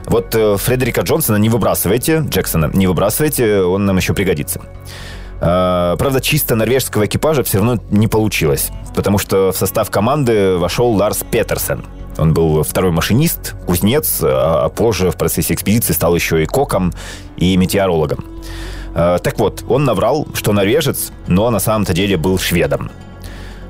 Вот 0.06 0.34
э, 0.34 0.56
Фредерика 0.56 1.00
Джонсона 1.00 1.36
не 1.36 1.48
выбрасывайте, 1.48 2.24
Джексона 2.28 2.70
не 2.72 2.86
выбрасывайте, 2.86 3.62
он 3.62 3.86
нам 3.86 3.96
еще 3.96 4.14
пригодится. 4.14 4.60
Правда, 5.38 6.22
чисто 6.22 6.54
норвежского 6.54 7.04
экипажа 7.04 7.42
все 7.42 7.58
равно 7.58 7.78
не 7.90 8.08
получилось, 8.08 8.70
потому 8.94 9.18
что 9.18 9.52
в 9.52 9.56
состав 9.58 9.90
команды 9.90 10.56
вошел 10.56 10.92
Ларс 10.92 11.24
Петерсен– 11.30 11.84
он 12.18 12.34
был 12.34 12.62
второй 12.62 12.92
машинист, 12.92 13.54
кузнец, 13.66 14.20
а 14.22 14.68
позже 14.68 15.10
в 15.10 15.16
процессе 15.16 15.54
экспедиции 15.54 15.92
стал 15.92 16.14
еще 16.14 16.42
и 16.42 16.46
коком 16.46 16.92
и 17.36 17.56
метеорологом. 17.56 18.24
Э, 18.94 19.18
так 19.22 19.38
вот, 19.38 19.64
он 19.68 19.84
наврал, 19.84 20.26
что 20.34 20.52
норвежец, 20.52 21.12
но 21.26 21.50
на 21.50 21.58
самом-то 21.58 21.92
деле 21.92 22.16
был 22.16 22.38
шведом. 22.38 22.90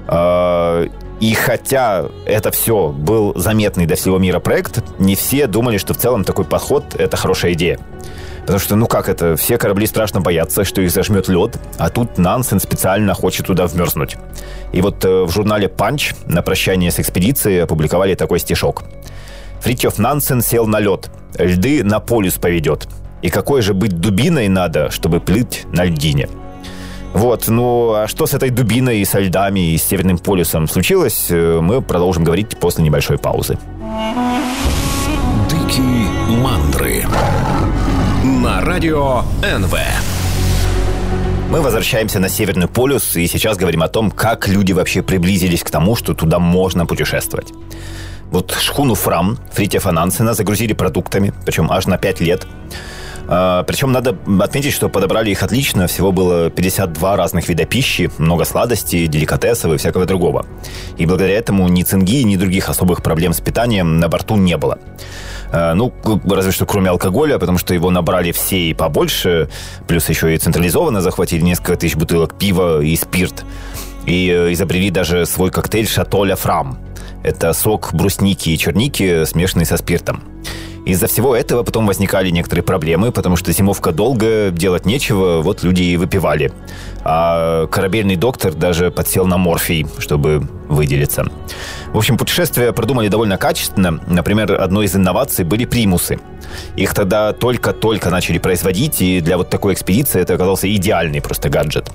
Э, 0.08 0.86
и 1.18 1.34
хотя 1.34 2.06
это 2.26 2.50
все 2.50 2.88
был 2.88 3.32
заметный 3.36 3.86
для 3.86 3.96
всего 3.96 4.18
мира 4.18 4.38
проект, 4.38 4.84
не 4.98 5.16
все 5.16 5.46
думали, 5.46 5.78
что 5.78 5.94
в 5.94 5.96
целом 5.96 6.24
такой 6.24 6.44
подход– 6.44 6.94
это 6.98 7.16
хорошая 7.16 7.54
идея. 7.54 7.80
Потому 8.46 8.60
что, 8.60 8.76
ну 8.76 8.86
как 8.86 9.08
это, 9.08 9.34
все 9.34 9.58
корабли 9.58 9.88
страшно 9.88 10.20
боятся, 10.20 10.62
что 10.62 10.80
их 10.80 10.92
зажмет 10.92 11.26
лед, 11.26 11.58
а 11.78 11.90
тут 11.90 12.16
Нансен 12.16 12.60
специально 12.60 13.12
хочет 13.12 13.46
туда 13.46 13.66
вмерзнуть. 13.66 14.16
И 14.72 14.80
вот 14.80 15.04
э, 15.04 15.24
в 15.24 15.30
журнале 15.32 15.68
«Панч» 15.68 16.14
на 16.26 16.42
прощание 16.42 16.92
с 16.92 17.00
экспедицией 17.00 17.64
опубликовали 17.64 18.14
такой 18.14 18.38
стишок. 18.38 18.84
Фритьев 19.62 19.98
Нансен 19.98 20.42
сел 20.42 20.68
на 20.68 20.78
лед, 20.78 21.10
льды 21.36 21.82
на 21.82 21.98
полюс 21.98 22.34
поведет. 22.34 22.86
И 23.20 23.30
какой 23.30 23.62
же 23.62 23.74
быть 23.74 23.98
дубиной 23.98 24.46
надо, 24.46 24.92
чтобы 24.92 25.18
плыть 25.18 25.64
на 25.72 25.84
льдине? 25.84 26.28
Вот, 27.14 27.48
ну 27.48 27.94
а 27.94 28.06
что 28.06 28.26
с 28.26 28.34
этой 28.34 28.50
дубиной 28.50 28.98
и 29.00 29.04
со 29.04 29.18
льдами 29.18 29.72
и 29.72 29.76
с 29.76 29.82
Северным 29.82 30.18
полюсом 30.18 30.68
случилось, 30.68 31.26
э, 31.30 31.58
мы 31.60 31.82
продолжим 31.82 32.22
говорить 32.22 32.56
после 32.60 32.84
небольшой 32.84 33.18
паузы. 33.18 33.58
Дикие 35.50 36.06
мандры 36.28 37.06
радио 38.66 39.22
НВ. 39.42 39.74
Мы 41.50 41.60
возвращаемся 41.60 42.18
на 42.18 42.28
Северный 42.28 42.66
полюс 42.66 43.16
и 43.16 43.28
сейчас 43.28 43.56
говорим 43.56 43.82
о 43.84 43.88
том, 43.88 44.10
как 44.10 44.48
люди 44.48 44.72
вообще 44.72 45.02
приблизились 45.02 45.62
к 45.62 45.70
тому, 45.70 45.94
что 45.94 46.14
туда 46.14 46.40
можно 46.40 46.84
путешествовать. 46.84 47.52
Вот 48.32 48.56
шхуну 48.60 48.94
Фрам 48.94 49.38
Фритьефа 49.52 49.92
Нансена 49.92 50.34
загрузили 50.34 50.72
продуктами, 50.72 51.32
причем 51.44 51.70
аж 51.70 51.86
на 51.86 51.96
5 51.96 52.20
лет. 52.20 52.46
А, 53.28 53.64
причем 53.64 53.92
надо 53.92 54.16
отметить, 54.40 54.72
что 54.72 54.88
подобрали 54.88 55.30
их 55.30 55.42
отлично. 55.42 55.86
Всего 55.86 56.12
было 56.12 56.50
52 56.50 57.16
разных 57.16 57.48
вида 57.48 57.64
пищи, 57.64 58.10
много 58.18 58.44
сладостей, 58.44 59.06
деликатесов 59.06 59.72
и 59.72 59.76
всякого 59.76 60.06
другого. 60.06 60.46
И 60.96 61.06
благодаря 61.06 61.36
этому 61.36 61.68
ни 61.68 61.82
цинги, 61.82 62.22
ни 62.22 62.36
других 62.36 62.68
особых 62.68 63.02
проблем 63.02 63.32
с 63.32 63.40
питанием 63.40 63.98
на 63.98 64.08
борту 64.08 64.36
не 64.36 64.56
было. 64.56 64.78
А, 65.52 65.74
ну, 65.74 65.92
разве 66.28 66.52
что 66.52 66.66
кроме 66.66 66.90
алкоголя, 66.90 67.38
потому 67.38 67.58
что 67.58 67.74
его 67.74 67.90
набрали 67.90 68.32
все 68.32 68.70
и 68.70 68.74
побольше, 68.74 69.48
плюс 69.86 70.08
еще 70.08 70.34
и 70.34 70.38
централизованно 70.38 71.00
захватили 71.00 71.42
несколько 71.42 71.76
тысяч 71.76 71.96
бутылок 71.96 72.38
пива 72.38 72.80
и 72.80 72.96
спирт. 72.96 73.44
и 74.06 74.28
э, 74.30 74.52
изобрели 74.52 74.90
даже 74.90 75.26
свой 75.26 75.50
коктейль 75.50 75.88
«Шатоля 75.88 76.36
Фрам». 76.36 76.78
Это 77.24 77.52
сок 77.52 77.92
брусники 77.92 78.50
и 78.50 78.58
черники, 78.58 79.24
смешанный 79.24 79.66
со 79.66 79.76
спиртом. 79.76 80.22
Из-за 80.86 81.08
всего 81.08 81.34
этого 81.34 81.64
потом 81.64 81.84
возникали 81.84 82.30
некоторые 82.30 82.62
проблемы, 82.62 83.10
потому 83.10 83.34
что 83.34 83.50
зимовка 83.50 83.90
долго, 83.90 84.50
делать 84.52 84.86
нечего, 84.86 85.42
вот 85.42 85.64
люди 85.64 85.82
и 85.82 85.96
выпивали. 85.96 86.52
А 87.02 87.66
корабельный 87.66 88.14
доктор 88.14 88.54
даже 88.54 88.92
подсел 88.92 89.26
на 89.26 89.36
морфий, 89.36 89.84
чтобы 89.98 90.46
выделиться. 90.68 91.26
В 91.92 91.98
общем, 91.98 92.16
путешествия 92.16 92.72
продумали 92.72 93.08
довольно 93.08 93.36
качественно. 93.36 94.00
Например, 94.06 94.60
одной 94.60 94.86
из 94.86 94.94
инноваций 94.94 95.44
были 95.44 95.64
примусы. 95.64 96.20
Их 96.76 96.94
тогда 96.94 97.32
только-только 97.32 98.08
начали 98.10 98.38
производить, 98.38 99.02
и 99.02 99.20
для 99.20 99.38
вот 99.38 99.50
такой 99.50 99.74
экспедиции 99.74 100.20
это 100.20 100.34
оказался 100.34 100.72
идеальный 100.72 101.20
просто 101.20 101.48
гаджет. 101.48 101.90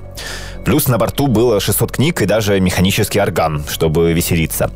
Плюс 0.66 0.90
на 0.90 0.98
борту 0.98 1.28
было 1.28 1.62
600 1.62 1.94
книг 1.94 2.22
и 2.22 2.26
даже 2.26 2.60
механический 2.60 3.20
орган, 3.20 3.64
чтобы 3.70 4.12
веселиться. 4.12 4.70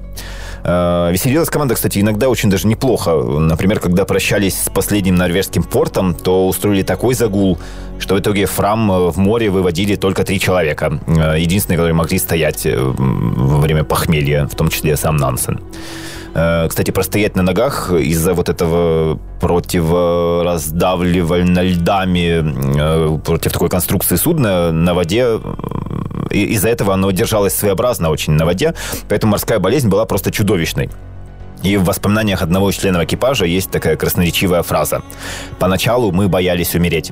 Э, 0.67 1.11
веселилась 1.11 1.49
команда, 1.49 1.75
кстати, 1.75 1.99
иногда 1.99 2.27
очень 2.27 2.49
даже 2.49 2.67
неплохо. 2.67 3.13
Например, 3.13 3.79
когда 3.79 4.03
прощались 4.05 4.63
с 4.63 4.69
последним 4.69 5.15
норвежским 5.15 5.61
портом, 5.63 6.15
то 6.15 6.47
устроили 6.47 6.81
такой 6.81 7.13
загул, 7.13 7.59
что 7.99 8.15
в 8.15 8.19
итоге 8.19 8.47
Фрам 8.47 8.91
э, 8.91 9.11
в 9.11 9.17
море 9.17 9.51
выводили 9.51 9.95
только 9.95 10.23
три 10.23 10.39
человека. 10.39 10.99
Э, 11.05 11.35
единственные, 11.37 11.77
которые 11.77 11.93
могли 11.93 12.17
стоять 12.17 12.65
во 12.65 13.59
время 13.59 13.83
похмелья, 13.83 14.47
в 14.47 14.55
том 14.55 14.69
числе 14.69 14.97
сам 14.97 15.17
Нансен. 15.17 15.61
Кстати, 16.67 16.91
простоять 16.91 17.37
на 17.37 17.43
ногах 17.43 17.93
из-за 17.93 18.33
вот 18.33 18.49
этого 18.49 19.17
противораздавливально 19.39 21.61
льдами 21.61 23.19
против 23.19 23.53
такой 23.53 23.69
конструкции 23.69 24.17
судна 24.17 24.73
на 24.73 24.93
воде 24.93 25.39
из-за 26.43 26.69
этого 26.69 26.93
оно 26.93 27.11
держалось 27.11 27.53
своеобразно 27.53 28.09
очень 28.09 28.33
на 28.33 28.45
воде, 28.45 28.73
поэтому 29.09 29.31
морская 29.31 29.59
болезнь 29.59 29.89
была 29.89 30.05
просто 30.05 30.31
чудовищной. 30.31 30.89
И 31.63 31.77
в 31.77 31.85
воспоминаниях 31.85 32.41
одного 32.41 32.69
из 32.69 32.75
членов 32.75 33.03
экипажа 33.03 33.45
есть 33.45 33.71
такая 33.71 33.95
красноречивая 33.95 34.61
фраза. 34.61 35.01
«Поначалу 35.59 36.11
мы 36.11 36.27
боялись 36.27 36.75
умереть, 36.75 37.11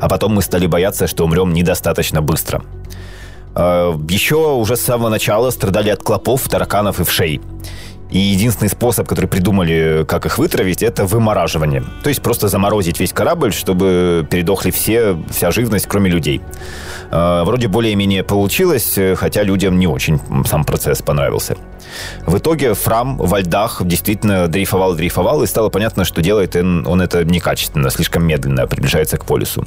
а 0.00 0.08
потом 0.08 0.34
мы 0.34 0.42
стали 0.42 0.66
бояться, 0.66 1.06
что 1.06 1.24
умрем 1.24 1.52
недостаточно 1.52 2.20
быстро». 2.22 2.62
А, 3.54 3.96
Еще 4.08 4.36
уже 4.36 4.76
с 4.76 4.80
самого 4.80 5.10
начала 5.10 5.50
страдали 5.50 5.90
от 5.90 6.02
клопов, 6.02 6.48
тараканов 6.48 7.00
и 7.00 7.04
вшей. 7.04 7.40
И 8.10 8.18
единственный 8.18 8.68
способ, 8.68 9.08
который 9.08 9.26
придумали, 9.26 10.04
как 10.06 10.26
их 10.26 10.38
вытравить, 10.38 10.82
это 10.82 11.04
вымораживание. 11.04 11.84
То 12.02 12.08
есть 12.10 12.22
просто 12.22 12.48
заморозить 12.48 13.00
весь 13.00 13.12
корабль, 13.12 13.52
чтобы 13.52 14.26
передохли 14.30 14.70
все, 14.70 15.16
вся 15.30 15.50
живность, 15.50 15.86
кроме 15.86 16.10
людей. 16.10 16.40
А, 17.10 17.44
вроде 17.44 17.68
более-менее 17.68 18.22
получилось, 18.22 18.98
хотя 19.16 19.42
людям 19.42 19.78
не 19.78 19.86
очень 19.86 20.20
сам 20.46 20.64
процесс 20.64 21.02
понравился. 21.02 21.56
В 22.26 22.38
итоге 22.38 22.74
Фрам 22.74 23.16
во 23.16 23.40
льдах 23.40 23.82
действительно 23.84 24.48
дрейфовал, 24.48 24.94
дрейфовал, 24.94 25.42
и 25.42 25.46
стало 25.46 25.68
понятно, 25.68 26.04
что 26.04 26.22
делает 26.22 26.56
он, 26.56 26.86
он 26.86 27.00
это 27.00 27.24
некачественно, 27.24 27.90
слишком 27.90 28.26
медленно 28.26 28.66
приближается 28.66 29.16
к 29.16 29.24
полюсу. 29.24 29.66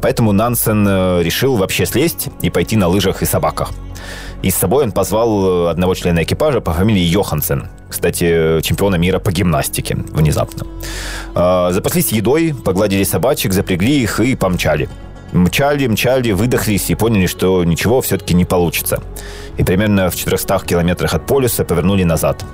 Поэтому 0.00 0.32
Нансен 0.32 0.86
э, 0.86 1.22
решил 1.22 1.56
вообще 1.56 1.86
слезть 1.86 2.28
и 2.42 2.50
пойти 2.50 2.76
на 2.76 2.88
лыжах 2.88 3.22
и 3.22 3.24
собаках. 3.24 3.70
И 4.44 4.50
с 4.50 4.56
собой 4.56 4.84
он 4.84 4.92
позвал 4.92 5.68
э, 5.68 5.70
одного 5.70 5.94
члена 5.94 6.22
экипажа 6.22 6.60
по 6.60 6.74
фамилии 6.74 7.00
Йохансен. 7.00 7.68
Кстати, 7.88 8.60
чемпиона 8.60 8.96
мира 8.96 9.18
по 9.18 9.32
гимнастике 9.32 9.96
внезапно. 9.96 10.66
А, 11.34 11.72
запаслись 11.72 12.12
едой, 12.12 12.54
погладили 12.54 13.04
собачек, 13.04 13.54
запрягли 13.54 14.02
их 14.02 14.20
и 14.20 14.36
помчали. 14.36 14.90
Мчали, 15.32 15.86
мчали, 15.86 16.32
выдохлись 16.32 16.90
и 16.90 16.94
поняли, 16.94 17.26
что 17.26 17.64
ничего 17.64 18.02
все-таки 18.02 18.34
не 18.34 18.44
получится. 18.44 19.02
И 19.56 19.64
примерно 19.64 20.10
в 20.10 20.14
400 20.14 20.60
километрах 20.66 21.14
от 21.14 21.26
полюса 21.26 21.64
повернули 21.64 22.04
назад. 22.04 22.44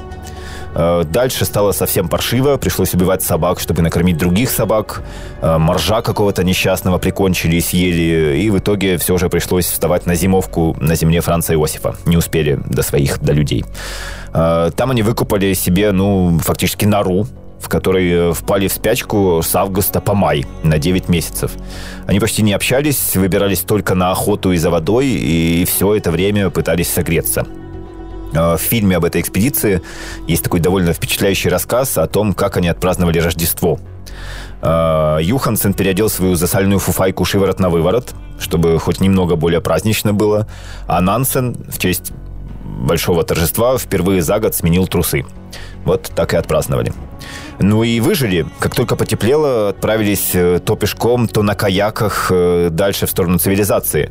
Э, 0.75 1.05
дальше 1.05 1.45
стало 1.45 1.73
совсем 1.73 2.09
паршиво, 2.09 2.57
пришлось 2.57 2.95
убивать 2.95 3.23
собак, 3.23 3.61
чтобы 3.61 3.83
накормить 3.83 4.17
других 4.17 4.51
собак. 4.51 5.03
Э, 5.43 5.59
моржа 5.59 6.03
какого-то 6.03 6.45
несчастного 6.45 6.99
прикончили 6.99 7.57
и 7.57 7.61
съели. 7.61 8.39
И 8.39 8.51
в 8.51 8.59
итоге 8.59 8.97
все 8.99 9.19
же 9.19 9.29
пришлось 9.29 9.67
вставать 9.67 10.07
на 10.07 10.15
зимовку 10.15 10.77
на 10.81 10.95
земле 10.95 11.21
Франца 11.21 11.55
Иосифа. 11.55 11.95
Не 12.07 12.17
успели 12.17 12.59
до 12.67 12.83
своих, 12.83 13.21
до 13.21 13.33
людей. 13.33 13.65
Э, 14.33 14.71
там 14.77 14.91
они 14.91 15.03
выкупали 15.03 15.55
себе, 15.55 15.93
ну, 15.93 16.39
фактически 16.39 16.85
нору, 16.85 17.27
в 17.61 17.69
которой 17.69 18.33
впали 18.33 18.69
в 18.69 18.73
спячку 18.73 19.43
с 19.43 19.55
августа 19.55 20.01
по 20.01 20.15
май 20.15 20.47
на 20.63 20.79
9 20.79 21.09
месяцев. 21.09 21.53
Они 22.07 22.19
почти 22.19 22.43
не 22.43 22.55
общались, 22.55 23.17
выбирались 23.17 23.61
только 23.61 23.95
на 23.95 24.11
охоту 24.11 24.53
и 24.53 24.57
за 24.57 24.71
водой, 24.71 25.09
и 25.09 25.65
все 25.67 25.95
это 25.95 26.11
время 26.11 26.49
пытались 26.49 26.89
согреться. 26.89 27.47
Э, 28.33 28.57
в 28.57 28.61
фильме 28.61 28.97
об 28.97 29.05
этой 29.05 29.21
экспедиции 29.21 29.83
есть 30.27 30.45
такой 30.45 30.61
довольно 30.61 30.93
впечатляющий 30.93 31.51
рассказ 31.51 31.99
о 31.99 32.07
том, 32.07 32.33
как 32.33 32.57
они 32.57 32.69
отпраздновали 32.69 33.19
Рождество. 33.19 33.79
Э, 34.63 35.19
Юхансен 35.21 35.75
переодел 35.75 36.09
свою 36.09 36.37
засальную 36.37 36.79
фуфайку 36.79 37.25
шиворот 37.25 37.61
на 37.61 37.71
выворот, 37.71 38.15
чтобы 38.39 38.79
хоть 38.79 39.01
немного 39.01 39.37
более 39.37 39.61
празднично 39.61 40.13
было, 40.13 40.47
а 40.87 41.01
Нансен 41.01 41.57
в 41.69 41.79
честь 41.79 42.13
большого 42.65 43.25
торжества 43.25 43.77
впервые 43.79 44.23
за 44.23 44.39
год 44.39 44.55
сменил 44.55 44.87
трусы. 44.87 45.25
Вот 45.85 46.11
так 46.15 46.35
и 46.35 46.37
отпраздновали. 46.37 46.93
Ну 47.59 47.83
и 47.83 48.01
выжили. 48.01 48.47
Как 48.59 48.75
только 48.75 48.97
потеплело, 48.97 49.71
отправились 49.71 50.31
э, 50.35 50.61
то 50.65 50.77
пешком, 50.77 51.27
то 51.27 51.43
на 51.43 51.55
каяках 51.55 52.31
дальше 52.71 53.07
в 53.07 53.11
сторону 53.11 53.39
цивилизации. 53.39 54.11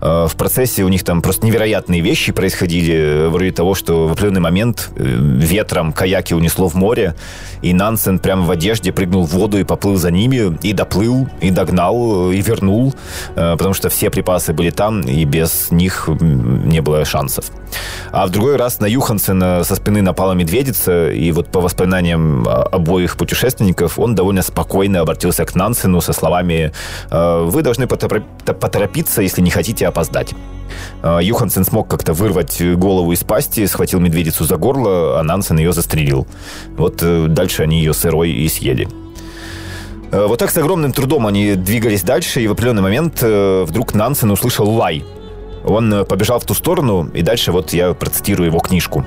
Э, 0.00 0.26
в 0.28 0.36
процессе 0.36 0.84
у 0.84 0.88
них 0.88 1.04
там 1.04 1.22
просто 1.22 1.46
невероятные 1.46 2.00
вещи 2.00 2.32
происходили, 2.32 2.94
э, 2.94 3.28
вроде 3.28 3.52
того, 3.52 3.74
что 3.74 4.06
в 4.06 4.12
определенный 4.12 4.40
момент 4.40 4.90
э, 4.96 5.02
ветром 5.02 5.92
каяки 5.92 6.34
унесло 6.34 6.68
в 6.68 6.74
море, 6.74 7.14
и 7.62 7.72
Нансен 7.72 8.18
прямо 8.18 8.44
в 8.44 8.50
одежде 8.50 8.92
прыгнул 8.92 9.24
в 9.24 9.30
воду 9.30 9.58
и 9.58 9.64
поплыл 9.64 9.96
за 9.96 10.10
ними, 10.10 10.56
и 10.62 10.72
доплыл, 10.72 11.28
и 11.40 11.50
догнал, 11.50 12.30
и 12.30 12.40
вернул, 12.40 12.94
потому 13.34 13.74
что 13.74 13.88
все 13.88 14.10
припасы 14.10 14.52
были 14.52 14.70
там, 14.70 15.00
и 15.00 15.24
без 15.24 15.70
них 15.70 16.08
не 16.08 16.80
было 16.80 17.04
шансов. 17.04 17.46
А 18.12 18.26
в 18.26 18.30
другой 18.30 18.56
раз 18.56 18.78
на 18.78 18.86
Юхансена 18.86 19.64
со 19.64 19.74
спины 19.74 20.02
напала 20.02 20.32
медведица, 20.32 21.10
и 21.10 21.32
вот 21.32 21.48
по 21.48 21.60
воспоминаниям 21.60 22.46
обоих 22.48 23.16
путешественников 23.16 23.98
он 23.98 24.14
довольно 24.14 24.42
спокойно 24.42 25.00
обратился 25.00 25.44
к 25.44 25.54
Нансену 25.54 26.00
со 26.00 26.12
словами 26.12 26.72
«Вы 27.10 27.62
должны 27.62 27.86
поторопиться, 27.86 29.22
если 29.22 29.42
не 29.42 29.50
хотите 29.50 29.87
опоздать. 29.88 30.34
А, 31.02 31.20
Юхансен 31.20 31.64
смог 31.64 31.88
как-то 31.88 32.12
вырвать 32.12 32.60
голову 32.76 33.12
из 33.12 33.24
пасти, 33.24 33.66
схватил 33.66 34.00
медведицу 34.00 34.44
за 34.44 34.56
горло, 34.56 35.20
а 35.20 35.22
Нансен 35.22 35.58
ее 35.58 35.72
застрелил. 35.72 36.26
Вот 36.76 37.02
э, 37.02 37.26
дальше 37.28 37.62
они 37.62 37.78
ее 37.78 37.94
сырой 37.94 38.30
и 38.30 38.48
съели. 38.48 38.88
Э, 40.10 40.26
вот 40.26 40.38
так 40.38 40.50
с 40.50 40.56
огромным 40.56 40.92
трудом 40.92 41.26
они 41.26 41.54
двигались 41.54 42.02
дальше, 42.02 42.42
и 42.42 42.46
в 42.46 42.52
определенный 42.52 42.82
момент 42.82 43.18
э, 43.22 43.64
вдруг 43.66 43.94
Нансен 43.94 44.30
услышал 44.30 44.68
лай. 44.68 45.04
Он 45.64 46.06
побежал 46.06 46.38
в 46.38 46.44
ту 46.44 46.54
сторону, 46.54 47.10
и 47.12 47.22
дальше 47.22 47.52
вот 47.52 47.72
я 47.72 47.92
процитирую 47.92 48.46
его 48.46 48.58
книжку. 48.60 49.04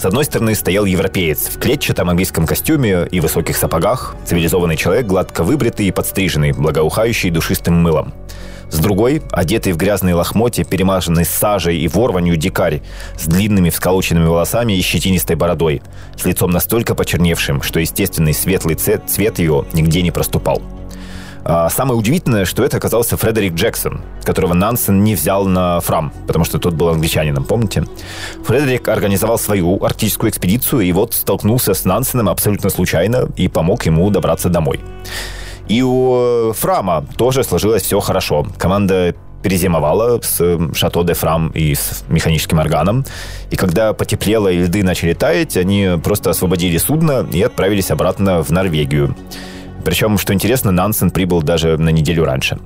С 0.00 0.06
одной 0.06 0.24
стороны 0.24 0.54
стоял 0.54 0.86
европеец 0.86 1.50
в 1.50 1.58
клетчатом 1.58 2.08
английском 2.08 2.46
костюме 2.46 3.06
и 3.10 3.20
высоких 3.20 3.54
сапогах, 3.54 4.16
цивилизованный 4.24 4.78
человек, 4.78 5.04
гладко 5.04 5.44
выбритый 5.44 5.88
и 5.88 5.92
подстриженный, 5.92 6.52
благоухающий 6.52 7.28
душистым 7.28 7.74
мылом. 7.74 8.14
С 8.70 8.78
другой, 8.78 9.20
одетый 9.30 9.74
в 9.74 9.76
грязные 9.76 10.14
лохмотья, 10.14 10.64
перемаженный 10.64 11.26
сажей 11.26 11.76
и 11.76 11.86
ворванью 11.86 12.38
дикарь, 12.38 12.80
с 13.18 13.26
длинными 13.26 13.68
всколоченными 13.68 14.24
волосами 14.24 14.72
и 14.72 14.80
щетинистой 14.80 15.36
бородой, 15.36 15.82
с 16.16 16.24
лицом 16.24 16.50
настолько 16.50 16.94
почерневшим, 16.94 17.60
что 17.60 17.78
естественный 17.78 18.32
светлый 18.32 18.76
цвет, 18.76 19.02
цвет 19.06 19.38
его 19.38 19.66
нигде 19.74 20.00
не 20.00 20.10
проступал. 20.10 20.62
А 21.44 21.68
самое 21.70 21.98
удивительное, 21.98 22.44
что 22.44 22.64
это 22.64 22.76
оказался 22.76 23.16
Фредерик 23.16 23.54
Джексон, 23.54 24.02
которого 24.24 24.54
Нансен 24.54 25.02
не 25.02 25.14
взял 25.14 25.46
на 25.46 25.80
Фрам, 25.80 26.12
потому 26.26 26.44
что 26.44 26.58
тот 26.58 26.74
был 26.74 26.88
англичанином, 26.88 27.44
помните? 27.44 27.84
Фредерик 28.44 28.88
организовал 28.88 29.38
свою 29.38 29.82
арктическую 29.82 30.30
экспедицию 30.30 30.82
и 30.82 30.92
вот 30.92 31.14
столкнулся 31.14 31.74
с 31.74 31.84
Нансеном 31.84 32.28
абсолютно 32.28 32.70
случайно 32.70 33.28
и 33.36 33.48
помог 33.48 33.86
ему 33.86 34.10
добраться 34.10 34.48
домой. 34.48 34.80
И 35.68 35.82
у 35.82 36.52
Фрама 36.52 37.06
тоже 37.16 37.44
сложилось 37.44 37.82
все 37.82 38.00
хорошо. 38.00 38.46
Команда 38.58 39.14
перезимовала 39.42 40.20
с 40.20 40.58
Шато 40.74 41.02
де 41.04 41.14
Фрам 41.14 41.50
и 41.54 41.74
с 41.74 42.04
механическим 42.08 42.58
органом. 42.58 43.04
И 43.50 43.56
когда 43.56 43.92
потеплело 43.92 44.48
и 44.48 44.58
льды 44.58 44.82
начали 44.82 45.14
таять, 45.14 45.56
они 45.56 45.98
просто 46.02 46.30
освободили 46.30 46.78
судно 46.78 47.26
и 47.32 47.40
отправились 47.42 47.90
обратно 47.90 48.42
в 48.42 48.50
Норвегию. 48.50 49.14
Причем, 49.84 50.18
что 50.18 50.34
интересно, 50.34 50.70
Нансен 50.70 51.10
прибыл 51.10 51.42
даже 51.42 51.76
на 51.78 51.90
неделю 51.90 52.24
раньше. 52.24 52.58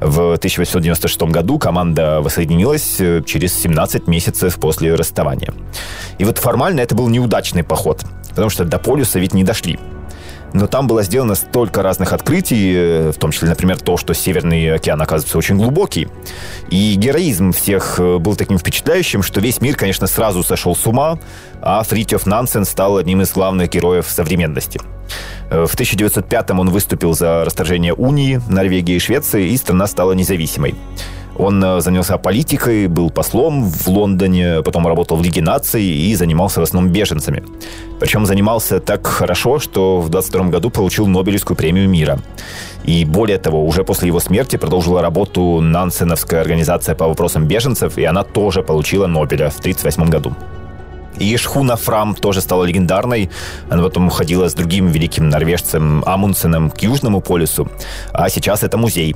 В 0.00 0.34
1896 0.34 1.22
году 1.22 1.58
команда 1.58 2.20
воссоединилась 2.20 2.96
э, 3.00 3.22
через 3.24 3.54
17 3.54 4.06
месяцев 4.06 4.56
после 4.56 4.94
расставания. 4.94 5.54
И 6.18 6.24
вот 6.24 6.38
формально 6.38 6.80
это 6.80 6.94
был 6.94 7.08
неудачный 7.08 7.62
поход, 7.62 8.04
потому 8.30 8.50
что 8.50 8.64
до 8.64 8.78
полюса 8.78 9.18
ведь 9.18 9.34
не 9.34 9.44
дошли. 9.44 9.78
но 10.52 10.68
там 10.68 10.86
было 10.86 11.02
сделано 11.02 11.34
столько 11.34 11.82
разных 11.82 12.12
открытий, 12.12 12.72
э, 12.74 13.12
в 13.12 13.18
том 13.18 13.32
числе, 13.32 13.48
например, 13.48 13.80
то, 13.80 13.96
что 13.96 14.14
Северный 14.14 14.72
океан 14.72 15.00
оказывается 15.02 15.38
очень 15.38 15.56
глубокий. 15.56 16.08
И 16.70 16.94
героизм 16.94 17.52
всех 17.52 17.98
э, 17.98 18.18
был 18.18 18.36
таким 18.36 18.58
впечатляющим, 18.58 19.22
что 19.22 19.40
весь 19.40 19.60
мир, 19.60 19.74
конечно, 19.74 20.06
сразу 20.06 20.42
сошел 20.42 20.76
с 20.76 20.86
ума, 20.86 21.18
а 21.60 21.82
Фритьев 21.82 22.26
Нансен 22.26 22.64
стал 22.64 22.98
одним 22.98 23.22
из 23.22 23.32
главных 23.32 23.70
героев 23.70 24.06
современности. 24.08 24.80
В 25.50 25.74
1905-м 25.74 26.60
он 26.60 26.70
выступил 26.70 27.14
за 27.14 27.44
расторжение 27.44 27.92
унии 27.94 28.40
Норвегии 28.48 28.96
и 28.96 28.98
Швеции, 28.98 29.50
и 29.50 29.56
страна 29.56 29.86
стала 29.86 30.12
независимой. 30.12 30.74
Он 31.36 31.62
э, 31.64 31.80
занялся 31.80 32.16
политикой, 32.16 32.86
был 32.86 33.10
послом 33.10 33.68
в 33.68 33.88
Лондоне, 33.88 34.62
потом 34.62 34.86
работал 34.86 35.16
в 35.16 35.22
Лиге 35.22 35.42
наций 35.42 35.84
и 35.84 36.14
занимался 36.14 36.60
в 36.60 36.62
основном 36.62 36.92
беженцами. 36.92 37.42
Причем 37.98 38.26
занимался 38.26 38.80
так 38.80 39.06
хорошо, 39.06 39.58
что 39.58 40.00
в 40.00 40.08
22 40.08 40.44
году 40.44 40.70
получил 40.70 41.06
Нобелевскую 41.06 41.56
премию 41.56 41.88
мира. 41.88 42.18
И 42.84 43.04
более 43.04 43.38
того, 43.38 43.66
уже 43.66 43.82
после 43.82 44.08
его 44.08 44.20
смерти 44.20 44.56
продолжила 44.56 45.02
работу 45.02 45.60
Нансеновская 45.60 46.40
организация 46.40 46.94
по 46.94 47.08
вопросам 47.08 47.46
беженцев, 47.46 47.98
и 47.98 48.04
она 48.04 48.22
тоже 48.22 48.62
получила 48.62 49.06
Нобеля 49.06 49.50
в 49.50 49.58
1938 49.58 50.10
году. 50.10 50.34
И 51.18 51.36
шхуна 51.36 51.76
Фрам 51.76 52.14
тоже 52.14 52.40
стала 52.40 52.64
легендарной. 52.64 53.30
Она 53.70 53.82
потом 53.82 54.10
ходила 54.10 54.48
с 54.48 54.54
другим 54.54 54.88
великим 54.88 55.28
норвежцем 55.28 56.02
Амундсеном 56.06 56.70
к 56.70 56.80
Южному 56.80 57.20
полюсу. 57.20 57.68
А 58.12 58.28
сейчас 58.28 58.62
это 58.62 58.76
музей. 58.76 59.14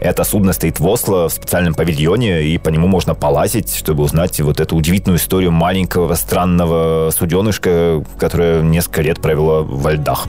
Это 0.00 0.24
судно 0.24 0.54
стоит 0.54 0.80
в 0.80 0.86
Осло 0.86 1.28
в 1.28 1.32
специальном 1.32 1.74
павильоне, 1.74 2.42
и 2.42 2.56
по 2.56 2.70
нему 2.70 2.86
можно 2.88 3.14
полазить, 3.14 3.74
чтобы 3.74 4.02
узнать 4.02 4.40
вот 4.40 4.58
эту 4.58 4.74
удивительную 4.74 5.18
историю 5.18 5.50
маленького 5.50 6.14
странного 6.14 7.10
суденышка, 7.10 8.02
которое 8.18 8.62
несколько 8.62 9.02
лет 9.02 9.20
провело 9.20 9.62
во 9.62 9.92
льдах. 9.92 10.26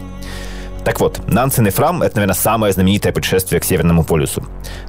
Так 0.83 0.99
вот, 0.99 1.21
Нансен 1.27 1.67
и 1.67 1.69
Фрам— 1.69 2.01
это, 2.03 2.17
наверное, 2.17 2.35
самое 2.35 2.73
знаменитое 2.73 3.13
путешествие 3.13 3.61
к 3.61 3.63
Северному 3.63 4.03
полюсу. 4.03 4.43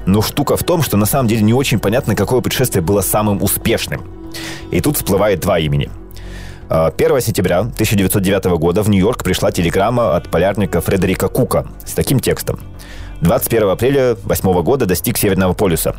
Но 0.04 0.20
штука 0.20 0.56
в 0.56 0.64
том, 0.64 0.82
что 0.82 0.96
на 0.96 1.06
самом 1.06 1.28
деле 1.28 1.42
не 1.42 1.54
очень 1.54 1.78
понятно, 1.78 2.16
какое 2.16 2.40
путешествие 2.40 2.82
было 2.82 3.02
самым 3.02 3.40
успешным. 3.42 4.02
И 4.72 4.80
тут 4.80 4.96
всплывает 4.96 5.40
два 5.40 5.58
имени— 5.58 5.90
1 6.74 7.20
сентября 7.20 7.58
1909 7.58 8.44
года 8.58 8.82
в 8.82 8.88
Нью-Йорк 8.88 9.22
пришла 9.22 9.52
телеграмма 9.52 10.16
от 10.16 10.30
полярника 10.30 10.80
Фредерика 10.80 11.28
Кука 11.28 11.66
с 11.84 11.92
таким 11.92 12.18
текстом. 12.18 12.60
21 13.20 13.68
апреля 13.68 14.16
8 14.24 14.62
года 14.62 14.86
достиг 14.86 15.18
Северного 15.18 15.52
полюса. 15.52 15.94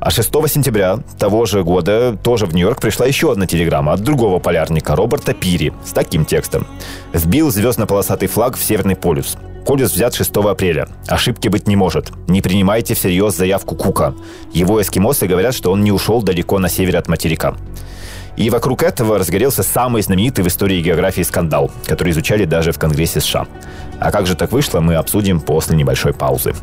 А 0.00 0.10
6 0.10 0.32
сентября 0.48 1.00
того 1.18 1.44
же 1.44 1.62
года 1.62 2.16
тоже 2.22 2.46
в 2.46 2.54
Нью-Йорк 2.54 2.80
пришла 2.80 3.04
еще 3.04 3.32
одна 3.32 3.46
телеграмма 3.46 3.92
от 3.92 4.00
другого 4.00 4.38
полярника, 4.38 4.96
Роберта 4.96 5.34
Пири, 5.34 5.74
с 5.84 5.92
таким 5.92 6.24
текстом. 6.24 6.66
«Вбил 7.12 7.50
звездно-полосатый 7.50 8.28
флаг 8.28 8.56
в 8.56 8.64
Северный 8.64 8.96
полюс. 8.96 9.36
Полюс 9.66 9.92
взят 9.92 10.14
6 10.14 10.36
апреля. 10.36 10.88
Ошибки 11.06 11.48
быть 11.48 11.68
не 11.68 11.76
может. 11.76 12.12
Не 12.28 12.40
принимайте 12.40 12.94
всерьез 12.94 13.36
заявку 13.36 13.74
Кука. 13.74 14.14
Его 14.54 14.80
эскимосы 14.80 15.26
говорят, 15.26 15.54
что 15.54 15.70
он 15.70 15.84
не 15.84 15.92
ушел 15.92 16.22
далеко 16.22 16.58
на 16.58 16.70
север 16.70 16.96
от 16.96 17.08
материка. 17.08 17.54
И 18.36 18.50
вокруг 18.50 18.82
этого 18.82 19.18
разгорелся 19.18 19.62
самый 19.62 20.02
знаменитый 20.02 20.44
в 20.44 20.48
истории 20.48 20.82
географии 20.82 21.22
скандал, 21.22 21.70
который 21.86 22.10
изучали 22.10 22.44
даже 22.44 22.72
в 22.72 22.78
Конгрессе 22.78 23.20
США. 23.20 23.46
А 23.98 24.12
как 24.12 24.26
же 24.26 24.34
так 24.34 24.52
вышло, 24.52 24.80
мы 24.80 24.96
обсудим 24.96 25.40
после 25.40 25.76
небольшой 25.76 26.12
паузы. 26.12 26.54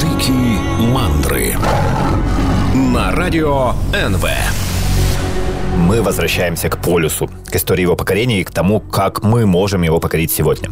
Дикие 0.00 0.58
мандры 0.92 1.56
на 2.74 3.12
радио 3.12 3.72
НВ. 3.92 4.24
Мы 5.76 6.02
возвращаемся 6.02 6.68
к 6.68 6.78
полюсу, 6.78 7.30
к 7.46 7.54
истории 7.54 7.82
его 7.82 7.96
покорения 7.96 8.40
и 8.40 8.44
к 8.44 8.50
тому, 8.50 8.80
как 8.80 9.22
мы 9.22 9.46
можем 9.46 9.82
его 9.82 10.00
покорить 10.00 10.32
сегодня. 10.32 10.70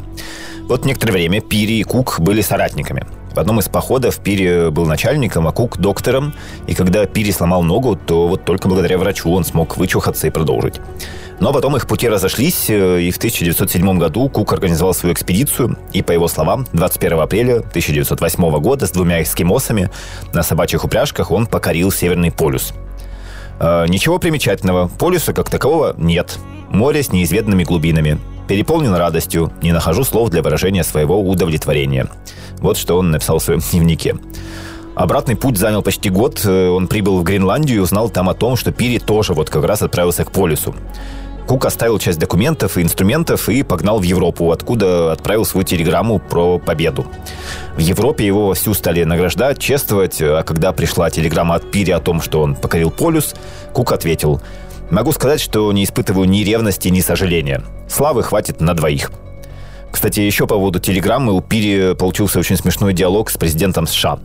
Вот 0.68 0.84
некоторое 0.84 1.12
время 1.12 1.40
Пири 1.40 1.80
и 1.80 1.82
Кук 1.82 2.20
были 2.20 2.40
соратниками. 2.40 3.04
В 3.34 3.38
одном 3.38 3.60
из 3.60 3.68
походов 3.68 4.18
Пири 4.18 4.70
был 4.70 4.86
начальником, 4.86 5.46
а 5.46 5.52
Кук– 5.52 5.76
доктором. 5.78 6.34
И 6.66 6.74
когда 6.74 7.06
Пири 7.06 7.32
сломал 7.32 7.62
ногу, 7.62 7.96
то 7.96 8.28
вот 8.28 8.44
только 8.44 8.68
благодаря 8.68 8.98
врачу 8.98 9.32
он 9.32 9.44
смог 9.44 9.76
вычухаться 9.76 10.26
и 10.26 10.30
продолжить. 10.30 10.80
Но 11.40 11.52
потом 11.52 11.76
их 11.76 11.88
пути 11.88 12.08
разошлись, 12.08 12.66
э, 12.68 13.02
и 13.02 13.10
в 13.10 13.16
1907 13.16 13.98
году 13.98 14.28
Кук 14.28 14.52
организовал 14.52 14.94
свою 14.94 15.14
экспедицию, 15.14 15.76
и, 15.92 16.02
по 16.02 16.12
его 16.12 16.28
словам, 16.28 16.66
21 16.72 17.18
апреля 17.18 17.56
1908 17.56 18.60
года 18.60 18.86
с 18.86 18.90
двумя 18.90 19.22
эскимосами 19.22 19.90
на 20.32 20.42
собачьих 20.42 20.84
упряжках 20.84 21.30
он 21.30 21.46
покорил 21.46 21.90
Северный 21.90 22.30
полюс. 22.30 22.74
Э, 23.62 23.86
ничего 23.88 24.18
примечательного, 24.18 24.88
полюса 24.88 25.32
как 25.32 25.48
такового 25.48 25.94
нет. 25.96 26.38
Море 26.70 27.02
с 27.02 27.12
неизведанными 27.12 27.62
глубинами. 27.62 28.18
Переполнен 28.48 28.92
радостью, 28.92 29.52
не 29.62 29.72
нахожу 29.72 30.02
слов 30.02 30.30
для 30.30 30.42
выражения 30.42 30.82
своего 30.82 31.20
удовлетворения. 31.20 32.08
Вот 32.58 32.76
что 32.76 32.98
он 32.98 33.12
написал 33.12 33.38
в 33.38 33.44
своем 33.44 33.60
дневнике. 33.70 34.16
Обратный 34.96 35.36
путь 35.36 35.56
занял 35.56 35.80
почти 35.82 36.10
год. 36.10 36.42
Э, 36.44 36.70
он 36.70 36.88
прибыл 36.88 37.18
в 37.18 37.22
Гренландию 37.22 37.78
и 37.78 37.80
узнал 37.80 38.10
там 38.10 38.28
о 38.28 38.34
том, 38.34 38.56
что 38.56 38.72
Пири 38.72 38.98
тоже 38.98 39.32
вот 39.32 39.48
как 39.48 39.64
раз 39.64 39.80
отправился 39.80 40.24
к 40.24 40.32
полюсу. 40.32 40.74
Кук 41.46 41.66
оставил 41.66 41.98
часть 41.98 42.18
документов 42.18 42.78
и 42.78 42.82
инструментов 42.82 43.48
и 43.48 43.62
погнал 43.62 43.98
в 43.98 44.02
Европу, 44.02 44.52
откуда 44.52 45.12
отправил 45.12 45.44
свою 45.44 45.66
телеграмму 45.66 46.18
про 46.18 46.58
победу. 46.58 47.06
В 47.76 47.80
Европе 47.80 48.26
его 48.26 48.54
всю 48.54 48.74
стали 48.74 49.04
награждать, 49.04 49.58
чествовать, 49.58 50.20
а 50.20 50.42
когда 50.42 50.72
пришла 50.72 51.10
телеграмма 51.10 51.56
от 51.56 51.70
Пири 51.70 51.90
о 51.90 52.00
том, 52.00 52.20
что 52.20 52.42
он 52.42 52.54
покорил 52.54 52.90
полюс, 52.90 53.34
Кук 53.72 53.92
ответил 53.92 54.40
«Могу 54.90 55.12
сказать, 55.12 55.40
что 55.40 55.70
не 55.72 55.84
испытываю 55.84 56.28
ни 56.28 56.40
ревности, 56.40 56.88
ни 56.88 57.00
сожаления. 57.00 57.62
Славы 57.88 58.22
хватит 58.22 58.60
на 58.60 58.74
двоих». 58.74 59.10
Кстати, 59.92 60.20
еще 60.20 60.46
по 60.46 60.54
поводу 60.54 60.80
телеграммы 60.80 61.34
у 61.34 61.40
Пири 61.42 61.94
получился 61.94 62.38
очень 62.38 62.56
смешной 62.56 62.94
диалог 62.94 63.30
с 63.30 63.36
президентом 63.36 63.86
США. 63.86 64.18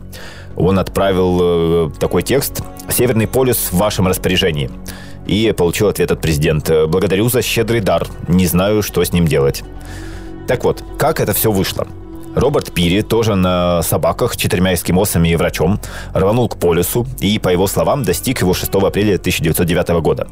Он 0.58 0.78
отправил 0.78 1.38
э, 1.40 1.90
такой 2.00 2.22
текст 2.22 2.62
«Северный 2.90 3.28
полюс 3.28 3.68
в 3.70 3.76
вашем 3.76 4.08
распоряжении». 4.08 4.70
И 5.26 5.54
получил 5.56 5.88
ответ 5.88 6.10
от 6.10 6.20
президента 6.20 6.86
«Благодарю 6.88 7.28
за 7.28 7.42
щедрый 7.42 7.80
дар. 7.80 8.06
Не 8.26 8.46
знаю, 8.46 8.82
что 8.82 9.04
с 9.04 9.12
ним 9.12 9.26
делать». 9.26 9.62
Так 10.48 10.64
вот, 10.64 10.82
как 10.98 11.20
это 11.20 11.32
все 11.32 11.52
вышло? 11.52 11.86
Роберт 12.34 12.72
Пири, 12.72 13.02
тоже 13.02 13.34
на 13.34 13.82
собаках, 13.82 14.36
четырьмя 14.36 14.74
эскимосами 14.74 15.28
и 15.28 15.36
врачом, 15.36 15.80
рванул 16.12 16.48
к 16.48 16.56
полюсу 16.56 17.06
и, 17.20 17.38
по 17.38 17.48
его 17.50 17.66
словам, 17.66 18.02
достиг 18.02 18.40
его 18.40 18.54
6 18.54 18.74
апреля 18.74 19.16
1909 19.16 19.88
года. 20.02 20.28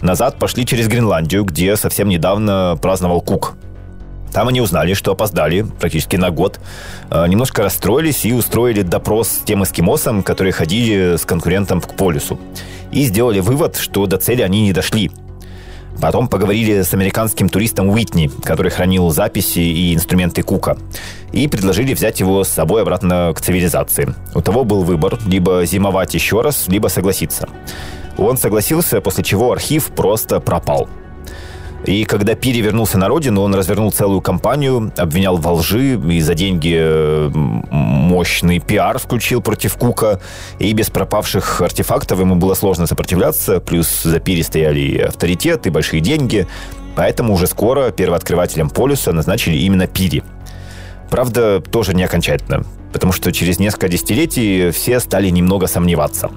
Назад 0.00 0.38
пошли 0.38 0.66
через 0.66 0.88
Гренландию, 0.88 1.44
где 1.44 1.76
совсем 1.76 2.08
недавно 2.08 2.78
праздновал 2.80 3.20
Кук, 3.20 3.54
там 4.32 4.48
они 4.48 4.60
узнали, 4.60 4.94
что 4.94 5.12
опоздали 5.12 5.62
практически 5.62 6.16
на 6.16 6.30
год. 6.30 6.60
Э, 7.10 7.26
немножко 7.26 7.62
расстроились 7.62 8.24
и 8.24 8.32
устроили 8.32 8.82
допрос 8.82 9.28
с 9.28 9.38
тем 9.38 9.64
эскимосом, 9.64 10.22
которые 10.22 10.52
ходили 10.52 11.16
с 11.16 11.24
конкурентом 11.24 11.80
к 11.80 11.96
полюсу. 11.96 12.38
И 12.92 13.04
сделали 13.04 13.40
вывод, 13.40 13.76
что 13.76 14.06
до 14.06 14.18
цели 14.18 14.42
они 14.42 14.62
не 14.62 14.72
дошли. 14.72 15.10
Потом 16.00 16.28
поговорили 16.28 16.82
с 16.82 16.94
американским 16.94 17.48
туристом 17.48 17.90
Уитни, 17.90 18.30
который 18.44 18.70
хранил 18.70 19.10
записи 19.10 19.58
и 19.58 19.94
инструменты 19.94 20.42
Кука, 20.42 20.78
и 21.32 21.46
предложили 21.46 21.92
взять 21.92 22.20
его 22.20 22.42
с 22.42 22.48
собой 22.48 22.82
обратно 22.82 23.32
к 23.36 23.40
цивилизации. 23.40 24.14
У 24.34 24.40
того 24.40 24.64
был 24.64 24.82
выбор– 24.82 25.18
либо 25.26 25.66
зимовать 25.66 26.14
еще 26.14 26.40
раз, 26.40 26.68
либо 26.68 26.88
согласиться. 26.88 27.48
Он 28.16 28.38
согласился, 28.38 29.00
после 29.00 29.24
чего 29.24 29.52
архив 29.52 29.88
просто 29.88 30.40
пропал– 30.40 30.88
и 31.86 32.04
когда 32.04 32.34
Пири 32.34 32.60
вернулся 32.60 32.98
на 32.98 33.08
родину, 33.08 33.40
он 33.40 33.54
развернул 33.54 33.90
целую 33.90 34.20
кампанию, 34.20 34.92
обвинял 34.96 35.38
во 35.38 35.52
лжи 35.54 35.94
и 35.94 36.20
за 36.20 36.34
деньги 36.34 36.76
э, 36.78 37.30
мощный 37.30 38.58
пиар 38.58 38.98
включил 38.98 39.40
против 39.40 39.76
Кука. 39.76 40.20
И 40.58 40.72
без 40.74 40.90
пропавших 40.90 41.62
артефактов 41.62 42.20
ему 42.20 42.36
было 42.36 42.54
сложно 42.54 42.86
сопротивляться. 42.86 43.60
Плюс 43.60 44.02
за 44.02 44.20
Пири 44.20 44.42
стояли 44.42 44.80
и 44.80 44.98
авторитет, 44.98 45.66
и 45.66 45.70
большие 45.70 46.00
деньги. 46.00 46.46
Поэтому 46.96 47.32
уже 47.32 47.46
скоро 47.46 47.90
первооткрывателем 47.90 48.68
полюса 48.68 49.12
назначили 49.12 49.56
именно 49.56 49.86
Пири. 49.86 50.22
Правда, 51.08 51.60
тоже 51.60 51.94
не 51.94 52.04
окончательно, 52.04 52.64
потому 52.92 53.12
что 53.12 53.32
через 53.32 53.58
несколько 53.58 53.88
десятилетий 53.88 54.70
все 54.70 55.00
стали 55.00 55.28
немного 55.30 55.66
сомневаться 55.66 56.30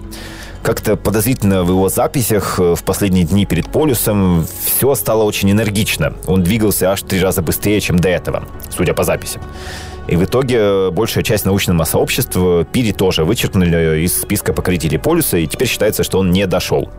как-то 0.64 0.96
подозрительно 0.96 1.64
в 1.64 1.70
его 1.70 1.90
записях 1.90 2.60
э, 2.60 2.76
в 2.76 2.84
последние 2.84 3.26
дни 3.26 3.46
перед 3.46 3.70
полюсом 3.70 4.48
все 4.66 4.96
стало 4.96 5.24
очень 5.24 5.52
энергично. 5.52 6.14
Он 6.26 6.42
двигался 6.42 6.92
аж 6.92 7.02
три 7.04 7.20
раза 7.20 7.42
быстрее, 7.42 7.80
чем 7.82 8.00
до 8.00 8.10
этого, 8.10 8.46
судя 8.70 8.94
по 8.94 9.04
записям. 9.04 9.42
И 10.08 10.16
в 10.16 10.24
итоге 10.24 10.58
э, 10.58 10.90
большая 10.90 11.24
часть 11.24 11.46
научного 11.46 11.84
сообщества 11.84 12.64
Пири 12.64 12.94
тоже 12.94 13.26
вычеркнули 13.26 14.02
из 14.04 14.22
списка 14.22 14.54
покорителей 14.54 14.98
полюса, 14.98 15.38
и 15.38 15.48
теперь 15.48 15.68
считается, 15.68 16.04
что 16.04 16.20
он 16.20 16.32
не 16.32 16.48
дошел. 16.48 16.90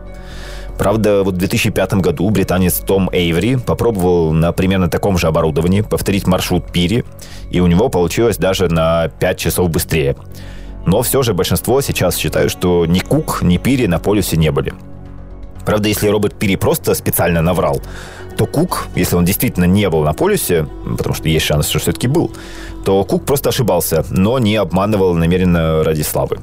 Правда, 0.77 1.23
вот 1.23 1.35
в 1.35 1.37
2005 1.37 1.95
году 1.95 2.29
британец 2.29 2.75
Том 2.75 3.09
Эйври 3.11 3.55
попробовал 3.55 4.33
на 4.33 4.51
примерно 4.51 4.89
таком 4.89 5.17
же 5.17 5.27
оборудовании 5.27 5.81
повторить 5.81 6.27
маршрут 6.27 6.71
Пири, 6.71 7.03
и 7.49 7.61
у 7.61 7.67
него 7.67 7.89
получилось 7.89 8.37
даже 8.37 8.67
на 8.67 9.07
5 9.07 9.37
часов 9.37 9.69
быстрее. 9.69 10.15
Но 10.85 11.01
все 11.01 11.23
же 11.23 11.33
большинство 11.33 11.81
сейчас 11.81 12.15
считают, 12.17 12.51
что 12.51 12.85
ни 12.85 12.99
Кук, 12.99 13.41
ни 13.41 13.57
Пири 13.57 13.87
на 13.87 13.99
полюсе 13.99 14.37
не 14.37 14.51
были. 14.51 14.73
Правда, 15.65 15.89
если 15.89 16.09
робот 16.09 16.35
Пири 16.35 16.57
просто 16.57 16.93
специально 16.93 17.41
наврал, 17.41 17.81
то 18.37 18.45
Кук, 18.45 18.87
если 18.95 19.15
он 19.15 19.25
действительно 19.25 19.65
не 19.65 19.89
был 19.89 20.03
на 20.03 20.13
полюсе, 20.13 20.67
потому 20.97 21.15
что 21.15 21.27
есть 21.27 21.45
шанс, 21.45 21.69
что 21.69 21.79
все-таки 21.79 22.07
был, 22.07 22.31
то 22.83 23.03
Кук 23.03 23.25
просто 23.25 23.49
ошибался, 23.49 24.05
но 24.11 24.37
не 24.37 24.57
обманывал 24.57 25.15
намеренно 25.15 25.83
ради 25.83 26.03
славы. 26.03 26.37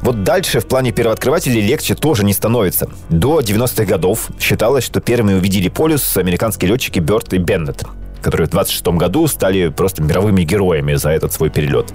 Вот 0.00 0.22
дальше 0.22 0.60
в 0.60 0.66
плане 0.66 0.92
первооткрывателей 0.92 1.62
легче 1.62 1.94
тоже 1.94 2.24
не 2.24 2.34
становится. 2.34 2.90
До 3.08 3.40
90-х 3.40 3.84
годов 3.86 4.28
считалось, 4.38 4.84
что 4.84 5.00
первыми 5.00 5.34
увидели 5.34 5.68
полюс 5.68 6.16
американские 6.16 6.70
летчики 6.70 6.98
Бёрд 6.98 7.32
и 7.32 7.38
Беннет, 7.38 7.84
которые 8.20 8.46
в 8.46 8.50
26 8.50 8.86
году 8.88 9.26
стали 9.28 9.68
просто 9.68 10.02
мировыми 10.02 10.42
героями 10.42 10.94
за 10.94 11.10
этот 11.10 11.32
свой 11.32 11.48
перелет. 11.48 11.92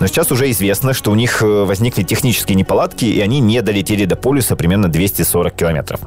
Но 0.00 0.06
сейчас 0.06 0.32
уже 0.32 0.50
известно, 0.50 0.94
что 0.94 1.12
у 1.12 1.14
них 1.14 1.42
э, 1.42 1.46
возникли 1.46 2.02
технические 2.02 2.56
неполадки, 2.56 3.04
и 3.04 3.20
они 3.20 3.38
не 3.38 3.60
долетели 3.60 4.06
до 4.06 4.16
полюса 4.16 4.56
примерно 4.56 4.88
240 4.88 5.54
километров. 5.54 6.00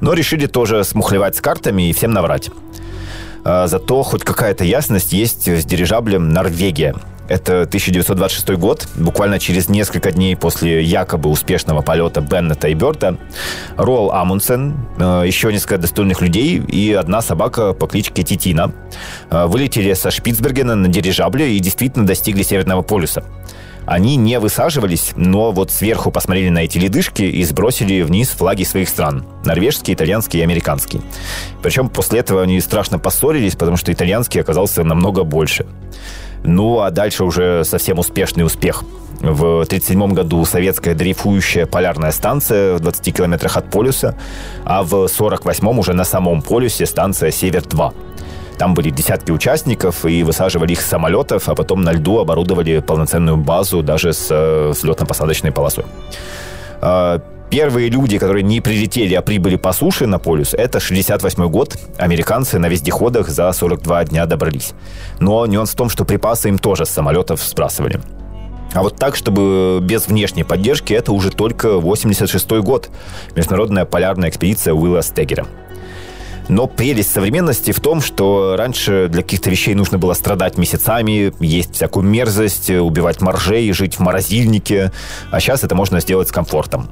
Но 0.00 0.14
решили 0.14 0.46
тоже 0.46 0.84
смухлевать 0.84 1.36
с 1.36 1.40
картами 1.40 1.90
и 1.90 1.92
всем 1.92 2.12
наврать. 2.12 2.50
А, 3.44 3.66
зато 3.66 4.02
хоть 4.04 4.22
какая-то 4.22 4.64
ясность 4.64 5.12
есть 5.12 5.48
с 5.48 5.64
дирижаблем 5.64 6.28
«Норвегия», 6.28 6.94
это 7.32 7.62
1926 7.62 8.50
год, 8.58 8.86
буквально 8.94 9.38
через 9.38 9.68
несколько 9.68 10.12
дней 10.12 10.36
после 10.36 10.82
якобы 10.82 11.30
успешного 11.30 11.80
полета 11.80 12.20
Беннета 12.20 12.68
и 12.68 12.74
Берта. 12.74 13.16
Ролл 13.76 14.12
Амундсен, 14.12 14.74
э, 14.98 15.22
еще 15.26 15.50
несколько 15.50 15.78
достойных 15.78 16.20
людей 16.20 16.58
и 16.58 16.92
одна 16.92 17.22
собака 17.22 17.72
по 17.72 17.86
кличке 17.86 18.22
Титина 18.22 18.72
э, 19.30 19.46
вылетели 19.46 19.94
со 19.94 20.10
Шпицбергена 20.10 20.74
на 20.74 20.88
дирижабле 20.88 21.56
и 21.56 21.58
действительно 21.58 22.06
достигли 22.06 22.42
Северного 22.42 22.82
полюса. 22.82 23.24
Они 23.86 24.16
не 24.16 24.38
высаживались, 24.38 25.12
но 25.16 25.50
вот 25.50 25.70
сверху 25.70 26.10
посмотрели 26.10 26.50
на 26.50 26.60
эти 26.60 26.78
ледышки 26.78 27.22
и 27.22 27.42
сбросили 27.44 28.02
вниз 28.02 28.28
флаги 28.28 28.62
своих 28.64 28.88
стран. 28.88 29.24
Норвежский, 29.44 29.94
итальянский 29.94 30.40
и 30.40 30.42
американский. 30.42 31.00
Причем 31.62 31.88
после 31.88 32.20
этого 32.20 32.42
они 32.42 32.60
страшно 32.60 32.98
поссорились, 32.98 33.56
потому 33.56 33.76
что 33.76 33.92
итальянский 33.92 34.40
оказался 34.40 34.84
намного 34.84 35.24
больше. 35.24 35.66
Ну, 36.44 36.80
а 36.80 36.90
дальше 36.90 37.24
уже 37.24 37.64
совсем 37.64 37.98
успешный 37.98 38.44
успех. 38.44 38.84
В 39.20 39.62
1937 39.62 40.12
году 40.14 40.44
советская 40.44 40.94
дрейфующая 40.94 41.66
полярная 41.66 42.10
станция 42.10 42.74
в 42.74 42.80
20 42.80 43.16
километрах 43.16 43.56
от 43.56 43.70
полюса, 43.70 44.16
а 44.64 44.82
в 44.82 44.94
1948 44.94 45.78
уже 45.78 45.92
на 45.92 46.04
самом 46.04 46.42
полюсе 46.42 46.86
станция 46.86 47.30
«Север-2». 47.30 47.94
Там 48.58 48.74
были 48.74 48.90
десятки 48.90 49.30
участников 49.30 50.04
и 50.04 50.22
высаживали 50.24 50.72
их 50.72 50.80
с 50.80 50.86
самолетов, 50.86 51.48
а 51.48 51.54
потом 51.54 51.82
на 51.82 51.92
льду 51.92 52.18
оборудовали 52.18 52.80
полноценную 52.80 53.36
базу 53.36 53.82
даже 53.82 54.12
с 54.12 54.26
э, 54.30 54.70
взлетно-посадочной 54.72 55.52
полосой. 55.52 55.84
Первые 57.52 57.90
люди, 57.90 58.16
которые 58.16 58.42
не 58.42 58.62
прилетели, 58.62 59.12
а 59.12 59.20
прибыли 59.20 59.56
по 59.56 59.74
суше 59.74 60.06
на 60.06 60.18
полюс, 60.18 60.54
это 60.54 60.80
68 60.80 61.50
год. 61.50 61.76
Американцы 61.98 62.58
на 62.58 62.66
вездеходах 62.66 63.28
за 63.28 63.52
42 63.52 64.04
дня 64.06 64.24
добрались. 64.24 64.72
Но 65.20 65.44
нюанс 65.44 65.72
в 65.72 65.76
том, 65.76 65.90
что 65.90 66.06
припасы 66.06 66.48
им 66.48 66.58
тоже 66.58 66.86
с 66.86 66.88
самолетов 66.88 67.42
сбрасывали. 67.42 68.00
А 68.72 68.82
вот 68.82 68.96
так, 68.96 69.16
чтобы 69.16 69.80
без 69.82 70.08
внешней 70.08 70.44
поддержки, 70.44 70.94
это 70.94 71.12
уже 71.12 71.30
только 71.30 71.78
86 71.78 72.52
год. 72.62 72.88
Международная 73.36 73.84
полярная 73.84 74.30
экспедиция 74.30 74.72
Уилла 74.72 75.02
Стегера. 75.02 75.46
Но 76.48 76.66
прелесть 76.66 77.12
современности 77.12 77.72
в 77.72 77.80
том, 77.80 78.00
что 78.00 78.56
раньше 78.56 79.08
для 79.08 79.22
каких-то 79.22 79.50
вещей 79.50 79.74
нужно 79.74 79.98
было 79.98 80.14
страдать 80.14 80.58
месяцами, 80.58 81.32
есть 81.40 81.74
всякую 81.74 82.04
мерзость, 82.04 82.70
убивать 82.70 83.20
моржей, 83.20 83.72
жить 83.72 83.96
в 83.96 84.00
морозильнике. 84.00 84.92
А 85.30 85.40
сейчас 85.40 85.64
это 85.64 85.74
можно 85.74 86.00
сделать 86.00 86.28
с 86.28 86.32
комфортом. 86.32 86.88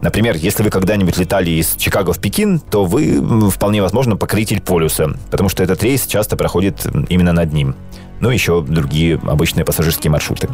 Например, 0.00 0.34
если 0.34 0.62
вы 0.62 0.70
когда-нибудь 0.70 1.18
летали 1.18 1.50
из 1.50 1.74
Чикаго 1.76 2.12
в 2.12 2.18
Пекин, 2.20 2.58
то 2.58 2.84
вы 2.84 3.50
вполне 3.50 3.82
возможно 3.82 4.16
покоритель 4.16 4.60
полюса, 4.60 5.14
потому 5.30 5.48
что 5.50 5.62
этот 5.62 5.82
рейс 5.82 6.06
часто 6.06 6.36
проходит 6.36 6.86
именно 7.08 7.32
над 7.32 7.52
ним. 7.52 7.74
Ну, 8.20 8.30
еще 8.30 8.62
другие 8.62 9.20
обычные 9.26 9.64
пассажирские 9.64 10.10
маршруты. 10.10 10.48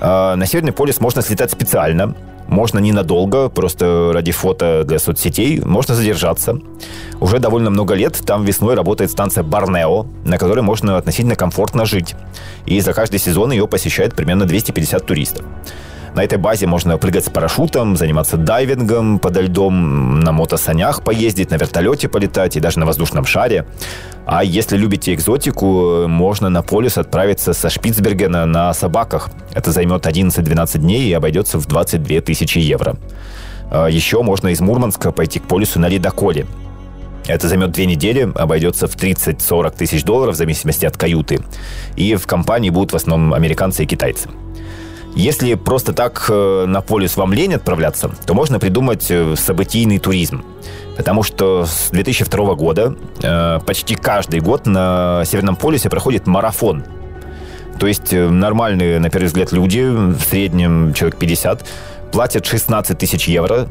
А, 0.00 0.36
на 0.36 0.46
Северный 0.46 0.72
полюс 0.72 1.00
можно 1.00 1.22
слетать 1.22 1.50
специально, 1.50 2.14
можно 2.48 2.78
ненадолго, 2.80 3.48
просто 3.48 4.10
ради 4.12 4.32
фото 4.32 4.82
для 4.84 4.98
соцсетей, 4.98 5.60
можно 5.60 5.94
задержаться. 5.94 6.58
Уже 7.20 7.38
довольно 7.38 7.70
много 7.70 7.94
лет 7.94 8.20
там 8.26 8.44
весной 8.44 8.74
работает 8.74 9.10
станция 9.10 9.44
Барнео, 9.44 10.06
на 10.24 10.36
которой 10.36 10.60
можно 10.60 10.96
относительно 10.96 11.36
комфортно 11.36 11.84
жить. 11.84 12.16
И 12.66 12.80
за 12.80 12.92
каждый 12.92 13.20
сезон 13.20 13.52
ее 13.52 13.68
посещает 13.68 14.14
примерно 14.14 14.46
250 14.46 15.06
туристов. 15.06 15.44
На 16.14 16.24
этой 16.24 16.38
базе 16.38 16.66
можно 16.66 16.98
прыгать 16.98 17.26
с 17.26 17.30
парашютом, 17.30 17.96
заниматься 17.96 18.36
дайвингом 18.36 19.18
подо 19.20 19.42
льдом, 19.42 20.20
на 20.20 20.32
мотосанях 20.32 21.04
поездить, 21.04 21.50
на 21.50 21.54
вертолете 21.54 22.08
полетать 22.08 22.56
и 22.56 22.60
даже 22.60 22.80
на 22.80 22.86
воздушном 22.86 23.24
шаре. 23.24 23.64
А 24.26 24.42
если 24.42 24.76
любите 24.76 25.14
экзотику, 25.14 26.08
можно 26.08 26.48
на 26.48 26.62
полюс 26.62 26.98
отправиться 26.98 27.52
со 27.52 27.70
Шпицбергена 27.70 28.44
на 28.46 28.74
собаках. 28.74 29.30
Это 29.54 29.70
займет 29.70 30.04
11-12 30.06 30.78
дней 30.78 31.02
и 31.08 31.12
обойдется 31.12 31.58
в 31.58 31.66
22 31.66 32.20
тысячи 32.22 32.58
евро. 32.58 32.96
А 33.70 33.86
еще 33.86 34.22
можно 34.22 34.48
из 34.48 34.60
Мурманска 34.60 35.12
пойти 35.12 35.38
к 35.38 35.44
полюсу 35.44 35.78
на 35.78 35.88
ледоколе. 35.88 36.46
Это 37.26 37.46
займет 37.46 37.70
две 37.70 37.86
недели, 37.86 38.30
обойдется 38.34 38.88
в 38.88 38.96
30-40 38.96 39.76
тысяч 39.76 40.02
долларов 40.02 40.34
в 40.34 40.38
зависимости 40.38 40.86
от 40.86 40.96
каюты. 40.96 41.40
И 41.94 42.16
в 42.16 42.26
компании 42.26 42.70
будут 42.70 42.92
в 42.92 42.96
основном 42.96 43.32
американцы 43.34 43.84
и 43.84 43.86
китайцы. 43.86 44.28
Если 45.14 45.54
просто 45.54 45.92
так 45.92 46.26
э, 46.28 46.64
на 46.66 46.80
полюс 46.80 47.16
вам 47.16 47.32
лень 47.32 47.54
отправляться, 47.54 48.10
то 48.26 48.34
можно 48.34 48.60
придумать 48.60 49.10
э, 49.10 49.34
событийный 49.36 49.98
туризм. 49.98 50.44
Потому 50.96 51.22
что 51.22 51.66
с 51.66 51.90
2002 51.90 52.54
года 52.54 52.94
э, 53.22 53.58
почти 53.66 53.96
каждый 53.96 54.40
год 54.40 54.66
на 54.66 55.24
Северном 55.26 55.56
полюсе 55.56 55.90
проходит 55.90 56.26
марафон. 56.26 56.84
То 57.78 57.86
есть 57.86 58.12
нормальные, 58.12 59.00
на 59.00 59.10
первый 59.10 59.26
взгляд, 59.26 59.52
люди, 59.52 59.80
в 59.80 60.20
среднем 60.20 60.92
человек 60.92 61.18
50, 61.18 61.66
платят 62.12 62.44
16 62.44 62.98
тысяч 62.98 63.26
евро, 63.26 63.68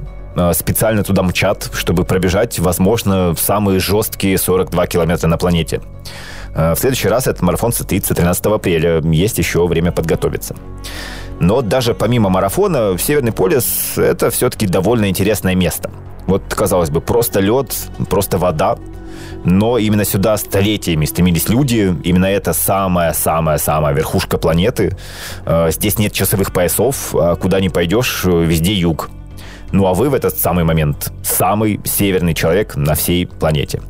специально 0.54 1.04
туда 1.04 1.21
мчат, 1.21 1.69
чтобы 1.73 2.06
пробежать, 2.06 2.58
возможно, 2.58 3.36
самые 3.38 3.80
жесткие 3.80 4.39
42 4.39 4.88
километра 4.88 5.28
на 5.28 5.38
планете. 5.38 5.82
В 6.56 6.75
следующий 6.75 7.08
раз 7.08 7.28
этот 7.28 7.43
марафон 7.43 7.71
состоится 7.71 8.15
13 8.15 8.47
апреля. 8.47 8.99
Есть 9.02 9.38
еще 9.38 9.67
время 9.67 9.91
подготовиться. 9.91 10.56
Но 11.39 11.62
даже 11.62 11.93
помимо 11.93 12.30
марафона, 12.30 12.97
Северный 12.97 13.32
полюс– 13.32 13.93
это 13.97 14.30
все-таки 14.30 14.67
довольно 14.67 15.10
интересное 15.10 15.56
место. 15.56 15.89
Вот, 16.28 16.43
казалось 16.49 16.89
бы, 16.89 17.02
просто 17.02 17.39
лед, 17.39 17.73
просто 18.10 18.38
вода, 18.38 18.78
но 19.45 19.78
именно 19.78 20.04
сюда 20.04 20.38
столетиями 20.38 21.06
стремились 21.06 21.49
люди. 21.49 21.95
Именно 22.04 22.25
это 22.25 22.54
самая-самая-самая 22.54 23.93
верхушка 23.93 24.38
планеты. 24.38 24.97
Э, 25.45 25.71
здесь 25.71 25.97
нет 25.97 26.13
часовых 26.13 26.52
поясов, 26.52 27.15
а 27.15 27.36
куда 27.36 27.60
ни 27.60 27.69
пойдешь, 27.69 28.25
везде 28.25 28.73
юг. 28.73 29.10
Ну 29.71 29.86
а 29.88 29.93
вы 29.93 30.10
в 30.10 30.13
этот 30.13 30.38
самый 30.38 30.63
момент 30.63 31.12
самый 31.23 31.80
северный 31.86 32.34
человек 32.34 32.75
на 32.75 32.95
всей 32.95 33.25
планете. 33.28 33.82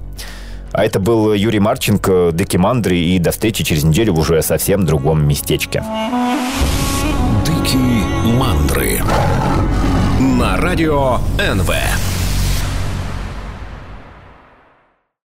А 0.71 0.85
это 0.85 0.99
был 0.99 1.33
Юрий 1.33 1.59
Марченко, 1.59 2.29
Декимандри, 2.31 2.97
и 2.97 3.19
до 3.19 3.31
встречи 3.31 3.63
через 3.63 3.83
неделю 3.83 4.13
в 4.13 4.19
уже 4.19 4.41
совсем 4.43 4.85
другом 4.85 5.27
местечке. 5.27 5.83
Дикие 7.69 8.03
мандры 8.25 8.99
на 10.19 10.57
радио 10.57 11.17
НВ. 11.37 12.18